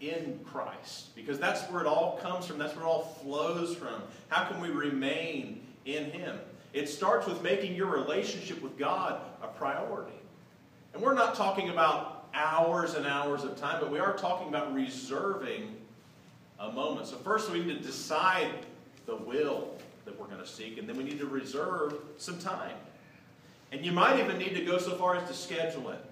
in 0.00 0.40
Christ? 0.44 1.14
Because 1.14 1.38
that's 1.38 1.62
where 1.70 1.82
it 1.82 1.86
all 1.86 2.18
comes 2.18 2.46
from, 2.46 2.58
that's 2.58 2.74
where 2.74 2.84
it 2.84 2.88
all 2.88 3.16
flows 3.22 3.76
from. 3.76 4.02
How 4.28 4.44
can 4.44 4.60
we 4.60 4.70
remain 4.70 5.66
in 5.84 6.10
Him? 6.10 6.38
It 6.72 6.88
starts 6.88 7.26
with 7.26 7.42
making 7.42 7.74
your 7.74 7.88
relationship 7.88 8.62
with 8.62 8.78
God 8.78 9.20
a 9.42 9.48
priority. 9.48 10.16
And 10.94 11.02
we're 11.02 11.14
not 11.14 11.34
talking 11.34 11.70
about 11.70 12.28
hours 12.34 12.94
and 12.94 13.06
hours 13.06 13.44
of 13.44 13.56
time, 13.56 13.80
but 13.80 13.90
we 13.90 13.98
are 13.98 14.16
talking 14.16 14.48
about 14.48 14.74
reserving 14.74 15.76
a 16.58 16.72
moment. 16.72 17.06
So, 17.06 17.16
first, 17.16 17.50
we 17.50 17.60
need 17.60 17.78
to 17.78 17.80
decide 17.80 18.50
the 19.06 19.16
will 19.16 19.74
that 20.04 20.18
we're 20.18 20.26
going 20.26 20.40
to 20.40 20.46
seek, 20.46 20.78
and 20.78 20.88
then 20.88 20.96
we 20.96 21.04
need 21.04 21.18
to 21.18 21.26
reserve 21.26 21.94
some 22.16 22.38
time. 22.38 22.74
And 23.72 23.84
you 23.84 23.92
might 23.92 24.18
even 24.18 24.38
need 24.38 24.54
to 24.54 24.64
go 24.64 24.78
so 24.78 24.96
far 24.96 25.16
as 25.16 25.28
to 25.28 25.34
schedule 25.34 25.90
it. 25.90 26.04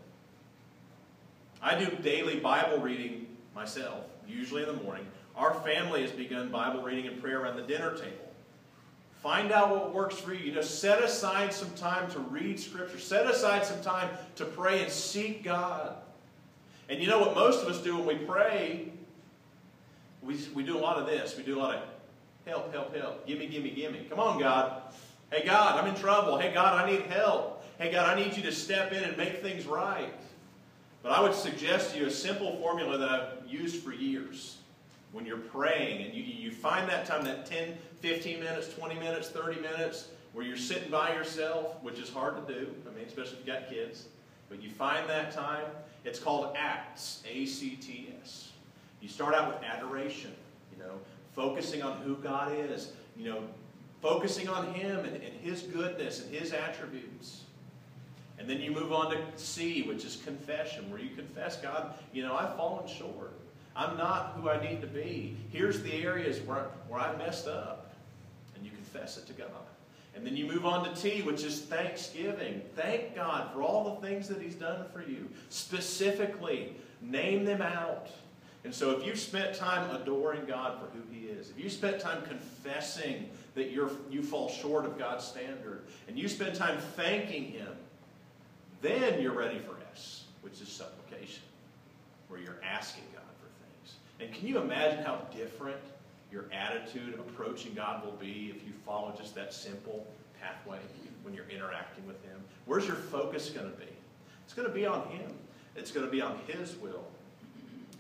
I 1.61 1.79
do 1.79 1.91
daily 2.03 2.39
Bible 2.39 2.79
reading 2.79 3.27
myself, 3.55 4.05
usually 4.29 4.63
in 4.63 4.69
the 4.69 4.83
morning. 4.83 5.07
Our 5.35 5.55
family 5.55 6.03
has 6.03 6.13
begun 6.13 6.51
Bible 6.51 6.83
reading 6.83 7.07
and 7.09 7.21
prayer 7.21 7.43
around 7.43 7.57
the 7.57 7.63
dinner 7.63 7.97
table. 7.97 8.33
Find 9.23 9.51
out 9.51 9.71
what 9.71 9.93
works 9.93 10.17
for 10.17 10.33
you. 10.33 10.47
You 10.47 10.53
know, 10.53 10.63
set 10.63 11.03
aside 11.03 11.53
some 11.53 11.71
time 11.71 12.09
to 12.13 12.21
read 12.21 12.61
Scripture. 12.61 12.99
Set 12.99 13.27
aside 13.27 13.67
some 13.67 13.83
time 13.83 14.09
to 14.37 14.45
pray 14.45 14.83
and 14.83 14.91
seek 14.91 15.43
God. 15.43 15.97
And 16.89 17.01
you 17.01 17.09
know 17.09 17.19
what 17.19 17.35
most 17.35 17.63
of 17.63 17.69
us 17.69 17.83
do 17.83 17.97
when 17.97 18.07
we 18.07 18.15
pray? 18.25 18.93
We, 20.23 20.37
we 20.55 20.63
do 20.63 20.77
a 20.77 20.81
lot 20.81 20.99
of 20.99 21.07
this. 21.07 21.37
We 21.37 21.43
do 21.43 21.59
a 21.59 21.61
lot 21.61 21.75
of, 21.75 21.83
Help, 22.49 22.73
help, 22.73 22.97
help. 22.97 23.27
Gimme, 23.27 23.47
gimme, 23.47 23.71
gimme. 23.71 24.07
Come 24.09 24.21
on, 24.21 24.41
God. 24.41 24.81
Hey, 25.31 25.45
God, 25.45 25.79
I'm 25.79 25.95
in 25.95 26.01
trouble. 26.01 26.39
Hey, 26.39 26.55
God, 26.55 26.83
I 26.83 26.91
need 26.91 27.03
help. 27.03 27.63
Hey, 27.79 27.93
God, 27.93 28.09
I 28.09 28.21
need 28.21 28.35
you 28.35 28.43
to 28.45 28.53
step 28.53 28.93
in 28.93 29.05
and 29.05 29.17
make 29.17 29.43
things 29.43 29.67
right. 29.67 30.15
But 31.03 31.13
I 31.13 31.21
would 31.21 31.35
suggest 31.35 31.93
to 31.93 32.01
you 32.01 32.07
a 32.07 32.11
simple 32.11 32.57
formula 32.57 32.97
that 32.97 33.09
I've 33.09 33.47
used 33.47 33.83
for 33.83 33.93
years. 33.93 34.57
When 35.13 35.27
you're 35.27 35.37
praying 35.37 36.05
and 36.05 36.15
you, 36.15 36.23
you 36.23 36.51
find 36.51 36.89
that 36.89 37.05
time, 37.05 37.25
that 37.25 37.45
10, 37.45 37.77
15 38.01 38.41
minutes, 38.41 38.73
20 38.73 38.95
minutes, 38.95 39.29
30 39.29 39.61
minutes, 39.61 40.09
where 40.33 40.47
you're 40.47 40.57
sitting 40.57 40.91
by 40.91 41.13
yourself, 41.13 41.83
which 41.83 41.99
is 41.99 42.11
hard 42.11 42.47
to 42.47 42.55
do, 42.55 42.75
I 42.87 42.97
mean, 42.97 43.07
especially 43.07 43.33
if 43.33 43.47
you've 43.47 43.47
got 43.47 43.69
kids, 43.69 44.07
but 44.49 44.63
you 44.63 44.71
find 44.71 45.09
that 45.09 45.33
time, 45.33 45.65
it's 46.05 46.19
called 46.19 46.57
ACTS, 46.57 47.23
A-C-T-S. 47.31 48.53
You 49.01 49.09
start 49.09 49.35
out 49.35 49.49
with 49.49 49.63
adoration, 49.63 50.33
you 50.73 50.83
know, 50.83 50.93
focusing 51.35 51.83
on 51.83 51.99
who 51.99 52.17
God 52.17 52.53
is, 52.53 52.93
you 53.17 53.29
know, 53.29 53.43
focusing 54.01 54.49
on 54.49 54.75
Him 54.75 55.05
and, 55.05 55.17
and 55.17 55.35
His 55.43 55.63
goodness 55.63 56.23
and 56.23 56.35
His 56.35 56.53
attributes. 56.53 57.43
And 58.39 58.49
then 58.49 58.61
you 58.61 58.71
move 58.71 58.93
on 58.93 59.11
to 59.11 59.19
C, 59.37 59.83
which 59.83 60.05
is 60.05 60.17
confession, 60.25 60.91
where 60.91 61.01
you 61.01 61.11
confess, 61.11 61.57
God, 61.57 61.95
you 62.13 62.23
know, 62.23 62.37
I've 62.37 62.57
fallen 62.57 62.87
short. 62.87 63.33
I'm 63.75 63.97
not 63.97 64.37
who 64.37 64.49
I 64.49 64.61
need 64.61 64.81
to 64.81 64.87
be. 64.87 65.37
Here's 65.51 65.83
the 65.83 65.93
areas 65.93 66.41
where, 66.41 66.67
where 66.89 67.01
I 67.01 67.17
messed 67.17 67.47
up. 67.47 67.93
And 68.55 68.65
you 68.65 68.71
confess 68.73 69.19
it 69.19 69.27
to 69.27 69.33
God. 69.33 69.51
And 70.15 70.27
then 70.27 70.37
you 70.37 70.47
move 70.47 70.67
on 70.67 70.85
to 70.85 71.01
T, 71.01 71.23
which 71.23 71.45
is 71.45 71.61
thanksgiving. 71.61 72.63
Thank 72.75 73.15
God 73.15 73.53
for 73.53 73.63
all 73.63 73.95
the 73.95 74.07
things 74.07 74.27
that 74.29 74.41
He's 74.41 74.57
done 74.57 74.87
for 74.93 75.03
you. 75.03 75.29
Specifically, 75.49 76.75
name 77.01 77.45
them 77.45 77.63
out. 77.63 78.09
And 78.65 78.75
so 78.75 78.91
if 78.91 79.07
you've 79.07 79.19
spent 79.19 79.55
time 79.55 79.89
adoring 79.95 80.45
God 80.45 80.79
for 80.81 80.87
who 80.97 81.03
He 81.13 81.27
is, 81.27 81.51
if 81.51 81.59
you've 81.63 81.73
spent 81.73 82.01
time 82.01 82.23
confessing 82.23 83.29
that 83.59 83.73
you're, 83.73 83.91
you 84.11 84.23
fall 84.23 84.49
short 84.49 84.87
of 84.87 84.97
God's 84.99 85.25
standard, 85.25 85.83
and 86.07 86.17
you 86.17 86.29
spend 86.29 86.55
time 86.55 86.79
thanking 86.97 87.45
Him, 87.45 87.69
then 88.81 89.21
you're 89.21 89.35
ready 89.35 89.59
for 89.59 89.77
S, 89.93 90.25
which 90.43 90.61
is 90.61 90.69
supplication, 90.69 91.43
where 92.29 92.41
you're 92.41 92.61
asking 92.65 93.03
God 93.13 93.25
for 93.41 93.49
things. 93.65 93.97
And 94.21 94.33
can 94.33 94.47
you 94.47 94.59
imagine 94.59 95.05
how 95.05 95.23
different 95.37 95.81
your 96.31 96.45
attitude 96.53 97.15
approaching 97.15 97.75
God 97.75 98.05
will 98.05 98.13
be 98.13 98.55
if 98.55 98.65
you 98.65 98.73
follow 98.87 99.13
just 99.19 99.35
that 99.35 99.53
simple 99.53 100.07
pathway 100.41 100.79
when 101.23 101.35
you're 101.35 101.49
interacting 101.49 102.07
with 102.07 102.23
Him? 102.25 102.41
Where's 102.67 102.87
your 102.87 102.97
focus 102.97 103.51
going 103.51 103.71
to 103.71 103.77
be? 103.77 103.93
It's 104.45 104.55
going 104.55 104.69
to 104.69 104.75
be 104.75 104.87
on 104.87 105.09
Him. 105.09 105.33
It's 105.75 105.91
going 105.91 106.07
to 106.07 106.13
be 106.13 106.21
on 106.21 106.39
His 106.47 106.77
will. 106.77 107.05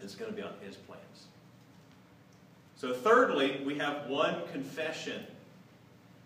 It's 0.01 0.15
going 0.15 0.31
to 0.31 0.37
be 0.37 0.43
on 0.43 0.53
His 0.65 0.77
plans. 0.77 1.03
So, 2.77 2.95
thirdly, 2.95 3.61
we 3.67 3.77
have 3.79 4.07
one 4.07 4.37
confession 4.53 5.27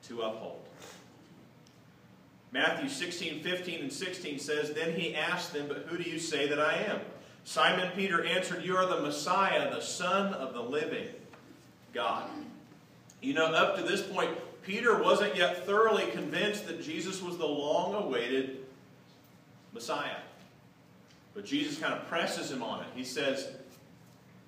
to 0.08 0.22
uphold. 0.22 0.60
Matthew 2.52 2.88
16, 2.88 3.42
15, 3.42 3.80
and 3.80 3.92
16 3.92 4.38
says, 4.38 4.72
Then 4.72 4.92
he 4.92 5.14
asked 5.16 5.54
them, 5.54 5.68
But 5.68 5.86
who 5.88 5.96
do 5.96 6.08
you 6.08 6.18
say 6.18 6.46
that 6.48 6.60
I 6.60 6.74
am? 6.74 7.00
Simon 7.44 7.90
Peter 7.96 8.24
answered, 8.24 8.62
You 8.62 8.76
are 8.76 8.86
the 8.86 9.00
Messiah, 9.00 9.72
the 9.74 9.80
Son 9.80 10.34
of 10.34 10.52
the 10.52 10.62
living 10.62 11.08
God. 11.94 12.28
You 13.22 13.34
know, 13.34 13.46
up 13.46 13.76
to 13.76 13.82
this 13.82 14.02
point, 14.02 14.30
Peter 14.62 15.02
wasn't 15.02 15.34
yet 15.34 15.64
thoroughly 15.64 16.06
convinced 16.10 16.66
that 16.66 16.82
Jesus 16.82 17.22
was 17.22 17.38
the 17.38 17.46
long 17.46 17.94
awaited 17.94 18.58
Messiah. 19.72 20.16
But 21.34 21.46
Jesus 21.46 21.78
kind 21.78 21.94
of 21.94 22.06
presses 22.08 22.50
him 22.50 22.62
on 22.62 22.80
it. 22.80 22.86
He 22.94 23.04
says, 23.04 23.48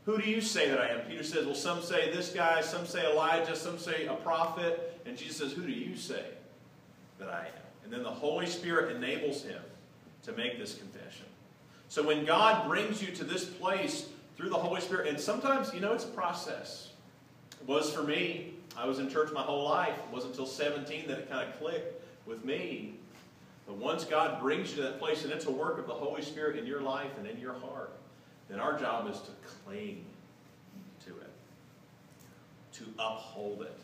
Who 0.05 0.19
do 0.19 0.29
you 0.29 0.43
say 0.43 0.69
that 0.69 0.79
I 0.79 0.89
am? 0.89 1.01
Peter 1.01 1.25
says, 1.25 1.47
Well, 1.47 1.55
some 1.55 1.81
say 1.81 2.13
this 2.13 2.31
guy, 2.31 2.61
some 2.61 2.87
say 2.87 3.11
Elijah, 3.11 3.57
some 3.57 3.79
say 3.79 4.07
a 4.07 4.15
prophet. 4.15 4.94
And 5.07 5.17
Jesus 5.17 5.37
says, 5.37 5.53
Who 5.53 5.63
do 5.63 5.73
you 5.73 5.97
say 5.97 6.25
that 7.19 7.29
I 7.29 7.47
am? 7.47 7.63
And 7.85 7.93
then 7.93 8.03
the 8.03 8.11
Holy 8.11 8.47
Spirit 8.47 8.97
enables 8.97 9.43
him 9.43 9.61
to 10.23 10.33
make 10.33 10.59
this 10.59 10.75
confession. 10.75 11.27
So 11.89 12.03
when 12.03 12.25
God 12.25 12.67
brings 12.67 13.03
you 13.03 13.15
to 13.15 13.25
this 13.25 13.45
place 13.45 14.09
through 14.37 14.49
the 14.49 14.57
Holy 14.57 14.81
Spirit, 14.81 15.09
and 15.09 15.21
sometimes, 15.21 15.73
you 15.73 15.81
know, 15.81 15.93
it's 15.93 16.05
a 16.05 16.09
process. 16.09 16.91
It 17.61 17.69
was 17.69 17.93
for 17.93 18.03
me. 18.03 18.55
I 18.77 18.87
was 18.87 18.99
in 18.99 19.09
church 19.09 19.31
my 19.33 19.43
whole 19.43 19.65
life. 19.65 19.95
It 19.97 20.13
wasn't 20.13 20.33
until 20.33 20.47
17 20.47 21.07
that 21.09 21.19
it 21.19 21.31
kind 21.31 21.49
of 21.49 21.59
clicked 21.59 22.03
with 22.27 22.45
me. 22.45 22.95
But 23.67 23.77
once 23.77 24.05
God 24.05 24.41
brings 24.41 24.71
you 24.71 24.77
to 24.77 24.83
that 24.83 24.99
place, 24.99 25.25
and 25.25 25.33
it's 25.33 25.47
a 25.47 25.51
work 25.51 25.79
of 25.79 25.87
the 25.87 25.95
Holy 25.95 26.23
Spirit 26.23 26.59
in 26.59 26.67
your 26.67 26.81
life 26.81 27.11
and 27.19 27.27
in 27.27 27.39
your 27.39 27.55
heart, 27.55 27.93
then 28.49 28.61
our 28.61 28.79
job 28.79 29.09
is 29.09 29.21
to 29.21 29.31
cling 29.65 30.05
to 31.07 31.11
it, 31.11 31.31
to 32.73 32.85
uphold 32.99 33.63
it 33.63 33.79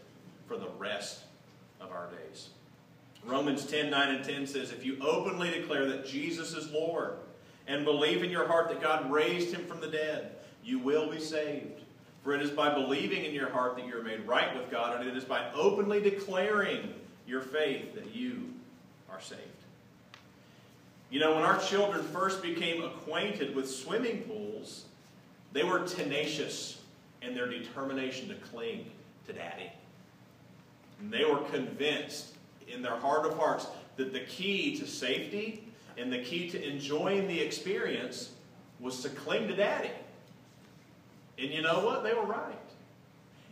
for 0.50 0.56
the 0.56 0.68
rest 0.80 1.20
of 1.80 1.92
our 1.92 2.08
days. 2.10 2.48
Romans 3.24 3.64
10 3.66 3.88
9 3.88 4.14
and 4.16 4.24
10 4.24 4.48
says, 4.48 4.72
If 4.72 4.84
you 4.84 4.98
openly 5.00 5.48
declare 5.48 5.86
that 5.86 6.04
Jesus 6.04 6.54
is 6.54 6.72
Lord 6.72 7.18
and 7.68 7.84
believe 7.84 8.24
in 8.24 8.30
your 8.30 8.48
heart 8.48 8.68
that 8.68 8.80
God 8.80 9.12
raised 9.12 9.54
him 9.54 9.64
from 9.66 9.80
the 9.80 9.86
dead, 9.86 10.32
you 10.64 10.80
will 10.80 11.08
be 11.08 11.20
saved. 11.20 11.82
For 12.24 12.34
it 12.34 12.42
is 12.42 12.50
by 12.50 12.74
believing 12.74 13.24
in 13.24 13.32
your 13.32 13.48
heart 13.48 13.76
that 13.76 13.86
you 13.86 13.96
are 13.96 14.02
made 14.02 14.26
right 14.26 14.52
with 14.56 14.72
God, 14.72 14.98
and 14.98 15.08
it 15.08 15.16
is 15.16 15.22
by 15.22 15.52
openly 15.52 16.00
declaring 16.00 16.94
your 17.28 17.42
faith 17.42 17.94
that 17.94 18.12
you 18.12 18.52
are 19.08 19.20
saved. 19.20 19.40
You 21.10 21.20
know, 21.20 21.36
when 21.36 21.44
our 21.44 21.60
children 21.60 22.02
first 22.02 22.42
became 22.42 22.82
acquainted 22.82 23.54
with 23.54 23.70
swimming 23.70 24.22
pools, 24.22 24.86
they 25.52 25.62
were 25.62 25.86
tenacious 25.86 26.82
in 27.22 27.36
their 27.36 27.48
determination 27.48 28.28
to 28.30 28.34
cling 28.34 28.86
to 29.28 29.32
daddy. 29.32 29.70
And 31.00 31.12
they 31.12 31.24
were 31.24 31.40
convinced 31.50 32.34
in 32.68 32.82
their 32.82 32.96
heart 32.96 33.26
of 33.26 33.36
hearts 33.36 33.66
that 33.96 34.12
the 34.12 34.20
key 34.20 34.78
to 34.78 34.86
safety 34.86 35.64
and 35.96 36.12
the 36.12 36.22
key 36.22 36.50
to 36.50 36.68
enjoying 36.68 37.26
the 37.26 37.40
experience 37.40 38.30
was 38.78 39.02
to 39.02 39.08
cling 39.10 39.48
to 39.48 39.56
daddy. 39.56 39.90
And 41.38 41.50
you 41.50 41.62
know 41.62 41.84
what? 41.84 42.02
They 42.02 42.12
were 42.12 42.24
right. 42.24 42.56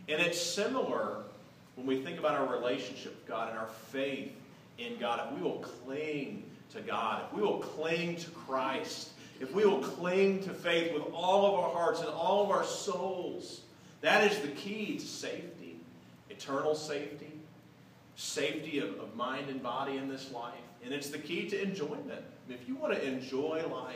And 0.08 0.20
it's 0.20 0.40
similar 0.40 1.22
when 1.74 1.87
we 1.87 2.00
think 2.00 2.18
about 2.18 2.34
our 2.34 2.46
relationship 2.46 3.14
with 3.14 3.26
God 3.26 3.50
and 3.50 3.58
our 3.58 3.68
faith 3.90 4.32
in 4.78 4.98
God. 4.98 5.20
If 5.26 5.38
we 5.38 5.42
will 5.42 5.58
cling 5.58 6.42
to 6.72 6.80
God, 6.80 7.24
if 7.26 7.37
we 7.37 7.42
will 7.42 7.58
cling 7.58 8.16
to 8.16 8.30
Christ, 8.30 9.11
if 9.40 9.54
we 9.54 9.64
will 9.64 9.80
cling 9.80 10.42
to 10.44 10.50
faith 10.50 10.92
with 10.92 11.04
all 11.12 11.46
of 11.46 11.54
our 11.54 11.70
hearts 11.70 12.00
and 12.00 12.08
all 12.08 12.42
of 12.42 12.50
our 12.50 12.64
souls, 12.64 13.61
that 14.00 14.30
is 14.30 14.38
the 14.40 14.48
key 14.48 14.98
to 14.98 15.06
safety, 15.06 15.76
eternal 16.30 16.74
safety, 16.74 17.27
safety 18.18 18.81
of, 18.81 18.98
of 18.98 19.14
mind 19.14 19.48
and 19.48 19.62
body 19.62 19.96
in 19.96 20.09
this 20.09 20.33
life. 20.33 20.54
And 20.85 20.92
it's 20.92 21.09
the 21.09 21.18
key 21.18 21.48
to 21.50 21.62
enjoyment. 21.62 22.24
If 22.48 22.66
you 22.66 22.74
want 22.74 22.92
to 22.94 23.02
enjoy 23.02 23.64
life, 23.70 23.94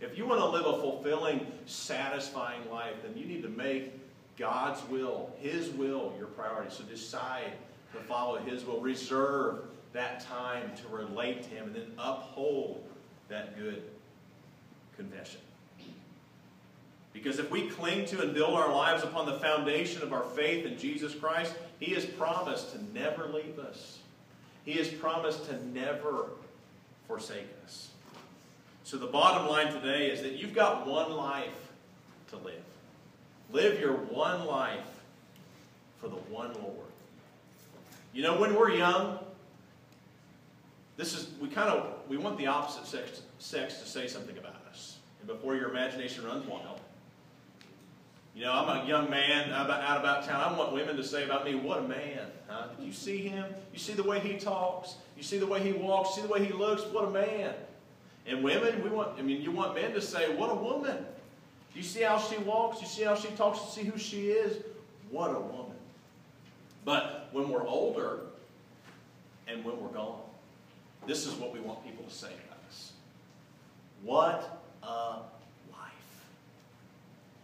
if 0.00 0.16
you 0.16 0.26
want 0.26 0.40
to 0.40 0.46
live 0.46 0.64
a 0.64 0.80
fulfilling, 0.80 1.44
satisfying 1.66 2.70
life, 2.70 2.94
then 3.02 3.16
you 3.16 3.26
need 3.26 3.42
to 3.42 3.48
make 3.48 3.92
God's 4.36 4.80
will, 4.88 5.34
His 5.40 5.70
will, 5.70 6.14
your 6.16 6.28
priority. 6.28 6.72
So 6.72 6.84
decide 6.84 7.52
to 7.92 7.98
follow 8.00 8.38
His 8.38 8.64
will. 8.64 8.80
Reserve 8.80 9.64
that 9.92 10.20
time 10.20 10.70
to 10.76 10.96
relate 10.96 11.42
to 11.42 11.48
Him 11.48 11.64
and 11.66 11.74
then 11.74 11.92
uphold 11.98 12.84
that 13.28 13.58
good 13.58 13.82
confession. 14.96 15.40
Because 17.18 17.40
if 17.40 17.50
we 17.50 17.68
cling 17.68 18.06
to 18.06 18.22
and 18.22 18.32
build 18.32 18.54
our 18.54 18.72
lives 18.72 19.02
upon 19.02 19.26
the 19.26 19.40
foundation 19.40 20.02
of 20.02 20.12
our 20.12 20.22
faith 20.22 20.64
in 20.64 20.78
Jesus 20.78 21.16
Christ, 21.16 21.52
He 21.80 21.92
has 21.94 22.04
promised 22.04 22.72
to 22.72 22.84
never 22.94 23.26
leave 23.26 23.58
us. 23.58 23.98
He 24.64 24.74
has 24.74 24.86
promised 24.86 25.46
to 25.46 25.66
never 25.66 26.26
forsake 27.08 27.48
us. 27.64 27.88
So 28.84 28.98
the 28.98 29.08
bottom 29.08 29.48
line 29.48 29.72
today 29.72 30.10
is 30.10 30.22
that 30.22 30.34
you've 30.34 30.54
got 30.54 30.86
one 30.86 31.12
life 31.12 31.72
to 32.30 32.36
live. 32.36 32.62
Live 33.50 33.80
your 33.80 33.94
one 33.94 34.46
life 34.46 34.86
for 36.00 36.06
the 36.06 36.14
one 36.14 36.52
Lord. 36.54 36.76
You 38.14 38.22
know, 38.22 38.38
when 38.38 38.54
we're 38.54 38.70
young, 38.70 39.18
this 40.96 41.16
is 41.16 41.30
we 41.40 41.48
kind 41.48 41.68
of 41.68 41.94
we 42.08 42.16
want 42.16 42.38
the 42.38 42.46
opposite 42.46 42.86
sex, 42.86 43.22
sex 43.40 43.80
to 43.80 43.88
say 43.88 44.06
something 44.06 44.38
about 44.38 44.62
us. 44.70 44.98
And 45.18 45.26
before 45.26 45.56
your 45.56 45.70
imagination 45.70 46.24
runs 46.24 46.46
wild, 46.46 46.78
you 48.38 48.44
know, 48.44 48.52
I'm 48.52 48.84
a 48.84 48.86
young 48.86 49.10
man 49.10 49.50
out 49.50 49.66
about, 49.66 49.82
out 49.82 49.98
about 49.98 50.24
town. 50.24 50.40
I 50.40 50.56
want 50.56 50.72
women 50.72 50.96
to 50.96 51.02
say 51.02 51.24
about 51.24 51.44
me, 51.44 51.56
what 51.56 51.80
a 51.80 51.88
man. 51.88 52.20
Huh? 52.46 52.68
Did 52.78 52.86
you 52.86 52.92
see 52.92 53.18
him? 53.18 53.44
You 53.72 53.80
see 53.80 53.94
the 53.94 54.04
way 54.04 54.20
he 54.20 54.38
talks? 54.38 54.94
You 55.16 55.24
see 55.24 55.38
the 55.38 55.46
way 55.46 55.60
he 55.60 55.72
walks? 55.72 56.14
See 56.14 56.22
the 56.22 56.28
way 56.28 56.44
he 56.44 56.52
looks? 56.52 56.84
What 56.84 57.08
a 57.08 57.10
man. 57.10 57.52
And 58.28 58.44
women, 58.44 58.84
we 58.84 58.90
want, 58.90 59.18
I 59.18 59.22
mean, 59.22 59.42
you 59.42 59.50
want 59.50 59.74
men 59.74 59.92
to 59.92 60.00
say, 60.00 60.32
what 60.36 60.52
a 60.52 60.54
woman. 60.54 61.04
You 61.74 61.82
see 61.82 62.02
how 62.02 62.16
she 62.16 62.38
walks? 62.38 62.80
You 62.80 62.86
see 62.86 63.02
how 63.02 63.16
she 63.16 63.26
talks? 63.30 63.58
You 63.58 63.82
see 63.82 63.90
who 63.90 63.98
she 63.98 64.30
is? 64.30 64.62
What 65.10 65.30
a 65.30 65.40
woman. 65.40 65.76
But 66.84 67.30
when 67.32 67.48
we're 67.48 67.66
older 67.66 68.20
and 69.48 69.64
when 69.64 69.80
we're 69.82 69.88
gone, 69.88 70.20
this 71.08 71.26
is 71.26 71.34
what 71.34 71.52
we 71.52 71.58
want 71.58 71.84
people 71.84 72.04
to 72.04 72.14
say 72.14 72.28
about 72.28 72.58
us. 72.68 72.92
What 74.04 74.62
a 74.84 75.22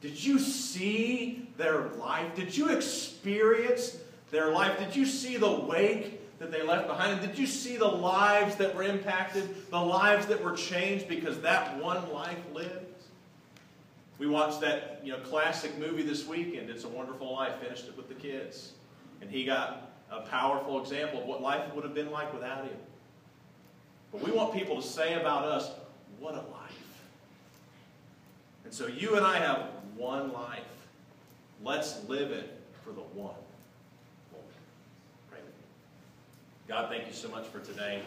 did 0.04 0.22
you 0.22 0.38
see 0.38 1.48
their 1.56 1.88
life? 1.98 2.34
Did 2.34 2.54
you 2.54 2.68
experience 2.68 3.96
their 4.30 4.50
life? 4.50 4.78
Did 4.78 4.94
you 4.94 5.06
see 5.06 5.38
the 5.38 5.50
wake 5.50 6.38
that 6.38 6.52
they 6.52 6.62
left 6.62 6.88
behind? 6.88 7.22
Did 7.22 7.38
you 7.38 7.46
see 7.46 7.78
the 7.78 7.88
lives 7.88 8.56
that 8.56 8.74
were 8.74 8.82
impacted, 8.82 9.70
the 9.70 9.80
lives 9.80 10.26
that 10.26 10.44
were 10.44 10.52
changed 10.52 11.08
because 11.08 11.40
that 11.40 11.82
one 11.82 12.12
life 12.12 12.36
lived? 12.52 12.84
We 14.18 14.26
watched 14.26 14.60
that 14.60 15.00
you 15.02 15.12
know 15.12 15.20
classic 15.20 15.78
movie 15.78 16.02
this 16.02 16.26
weekend. 16.26 16.68
It's 16.68 16.84
a 16.84 16.88
Wonderful 16.88 17.32
Life. 17.32 17.54
Finished 17.62 17.88
it 17.88 17.96
with 17.96 18.08
the 18.08 18.14
kids, 18.14 18.72
and 19.22 19.30
he 19.30 19.46
got 19.46 19.90
a 20.10 20.20
powerful 20.20 20.82
example 20.82 21.22
of 21.22 21.26
what 21.26 21.40
life 21.40 21.74
would 21.74 21.82
have 21.82 21.94
been 21.94 22.10
like 22.10 22.30
without 22.34 22.64
him. 22.64 22.76
But 24.12 24.20
we 24.20 24.32
want 24.32 24.52
people 24.52 24.76
to 24.76 24.86
say 24.86 25.14
about 25.14 25.44
us, 25.44 25.70
"What 26.20 26.34
a 26.34 26.44
life!" 26.52 27.06
And 28.64 28.74
so 28.74 28.86
you 28.86 29.16
and 29.16 29.24
I 29.24 29.38
have 29.38 29.73
one 29.96 30.32
life. 30.32 30.62
Let's 31.62 32.06
live 32.08 32.30
it 32.30 32.60
for 32.84 32.90
the 32.90 33.00
one. 33.00 33.34
Pray 35.30 35.38
with 35.38 35.46
me. 35.46 35.64
God, 36.68 36.90
thank 36.90 37.06
you 37.06 37.12
so 37.12 37.28
much 37.28 37.46
for 37.46 37.60
today. 37.60 38.02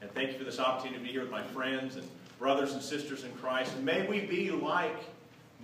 And 0.00 0.10
thank 0.12 0.32
you 0.32 0.38
for 0.38 0.44
this 0.44 0.58
opportunity 0.58 0.98
to 0.98 1.04
be 1.04 1.12
here 1.12 1.22
with 1.22 1.30
my 1.30 1.42
friends 1.42 1.96
and 1.96 2.06
brothers 2.38 2.72
and 2.72 2.82
sisters 2.82 3.24
in 3.24 3.32
Christ. 3.32 3.74
And 3.74 3.84
may 3.84 4.06
we 4.06 4.20
be 4.20 4.50
like 4.50 4.96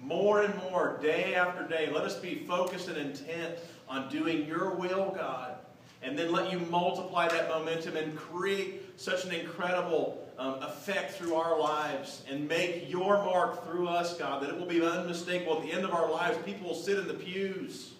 more 0.03 0.43
and 0.43 0.55
more, 0.71 0.99
day 1.03 1.35
after 1.35 1.67
day. 1.67 1.91
Let 1.93 2.05
us 2.05 2.17
be 2.17 2.37
focused 2.47 2.89
and 2.89 2.97
intent 2.97 3.59
on 3.89 4.09
doing 4.09 4.47
your 4.47 4.71
will, 4.71 5.11
God. 5.11 5.57
And 6.03 6.19
then 6.19 6.33
let 6.33 6.51
you 6.51 6.59
multiply 6.59 7.29
that 7.29 7.49
momentum 7.49 7.97
and 7.97 8.17
create 8.17 8.99
such 8.99 9.25
an 9.25 9.33
incredible 9.33 10.27
um, 10.39 10.55
effect 10.63 11.13
through 11.13 11.35
our 11.35 11.59
lives 11.59 12.23
and 12.29 12.49
make 12.49 12.91
your 12.91 13.19
mark 13.19 13.67
through 13.67 13.89
us, 13.89 14.17
God, 14.17 14.43
that 14.43 14.49
it 14.49 14.59
will 14.59 14.67
be 14.67 14.83
unmistakable. 14.83 15.59
At 15.59 15.63
the 15.63 15.73
end 15.73 15.85
of 15.85 15.93
our 15.93 16.11
lives, 16.11 16.39
people 16.47 16.69
will 16.69 16.75
sit 16.75 16.99
in 16.99 17.07
the 17.07 17.15
pews 17.15 17.93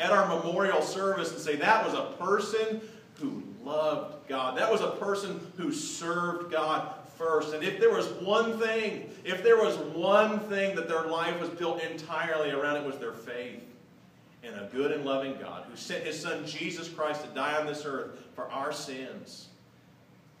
at 0.00 0.10
our 0.10 0.26
memorial 0.26 0.82
service 0.82 1.30
and 1.30 1.40
say, 1.40 1.54
That 1.54 1.84
was 1.84 1.94
a 1.94 2.12
person 2.18 2.80
who 3.20 3.44
loved 3.62 4.28
God. 4.28 4.58
That 4.58 4.70
was 4.70 4.80
a 4.80 4.90
person 4.90 5.40
who 5.56 5.72
served 5.72 6.50
God 6.50 6.92
first. 7.16 7.54
And 7.54 7.62
if 7.62 7.78
there 7.78 7.92
was 7.92 8.08
one 8.14 8.58
thing, 8.58 9.08
if 9.24 9.44
there 9.44 9.56
was 9.56 9.76
one 9.94 10.40
thing 10.40 10.74
that 10.74 10.88
their 10.88 11.06
life 11.06 11.40
was 11.40 11.50
built 11.50 11.80
entirely 11.80 12.50
around, 12.50 12.76
it 12.76 12.84
was 12.84 12.98
their 12.98 13.12
faith 13.12 13.62
in 14.46 14.54
a 14.54 14.68
good 14.72 14.92
and 14.92 15.04
loving 15.04 15.36
God 15.40 15.64
who 15.68 15.76
sent 15.76 16.04
his 16.04 16.20
son 16.20 16.46
Jesus 16.46 16.88
Christ 16.88 17.22
to 17.22 17.28
die 17.28 17.58
on 17.58 17.66
this 17.66 17.84
earth 17.84 18.18
for 18.34 18.50
our 18.50 18.72
sins. 18.72 19.48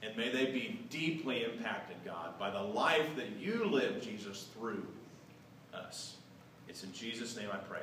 And 0.02 0.16
may 0.16 0.30
they 0.30 0.46
be 0.46 0.80
deeply 0.90 1.44
impacted, 1.44 1.96
God, 2.04 2.38
by 2.38 2.50
the 2.50 2.60
life 2.60 3.16
that 3.16 3.30
you 3.40 3.64
live, 3.64 4.02
Jesus, 4.02 4.48
through 4.58 4.86
us. 5.72 6.16
It's 6.68 6.84
in 6.84 6.92
Jesus' 6.92 7.36
name 7.36 7.48
I 7.52 7.56
pray. 7.56 7.80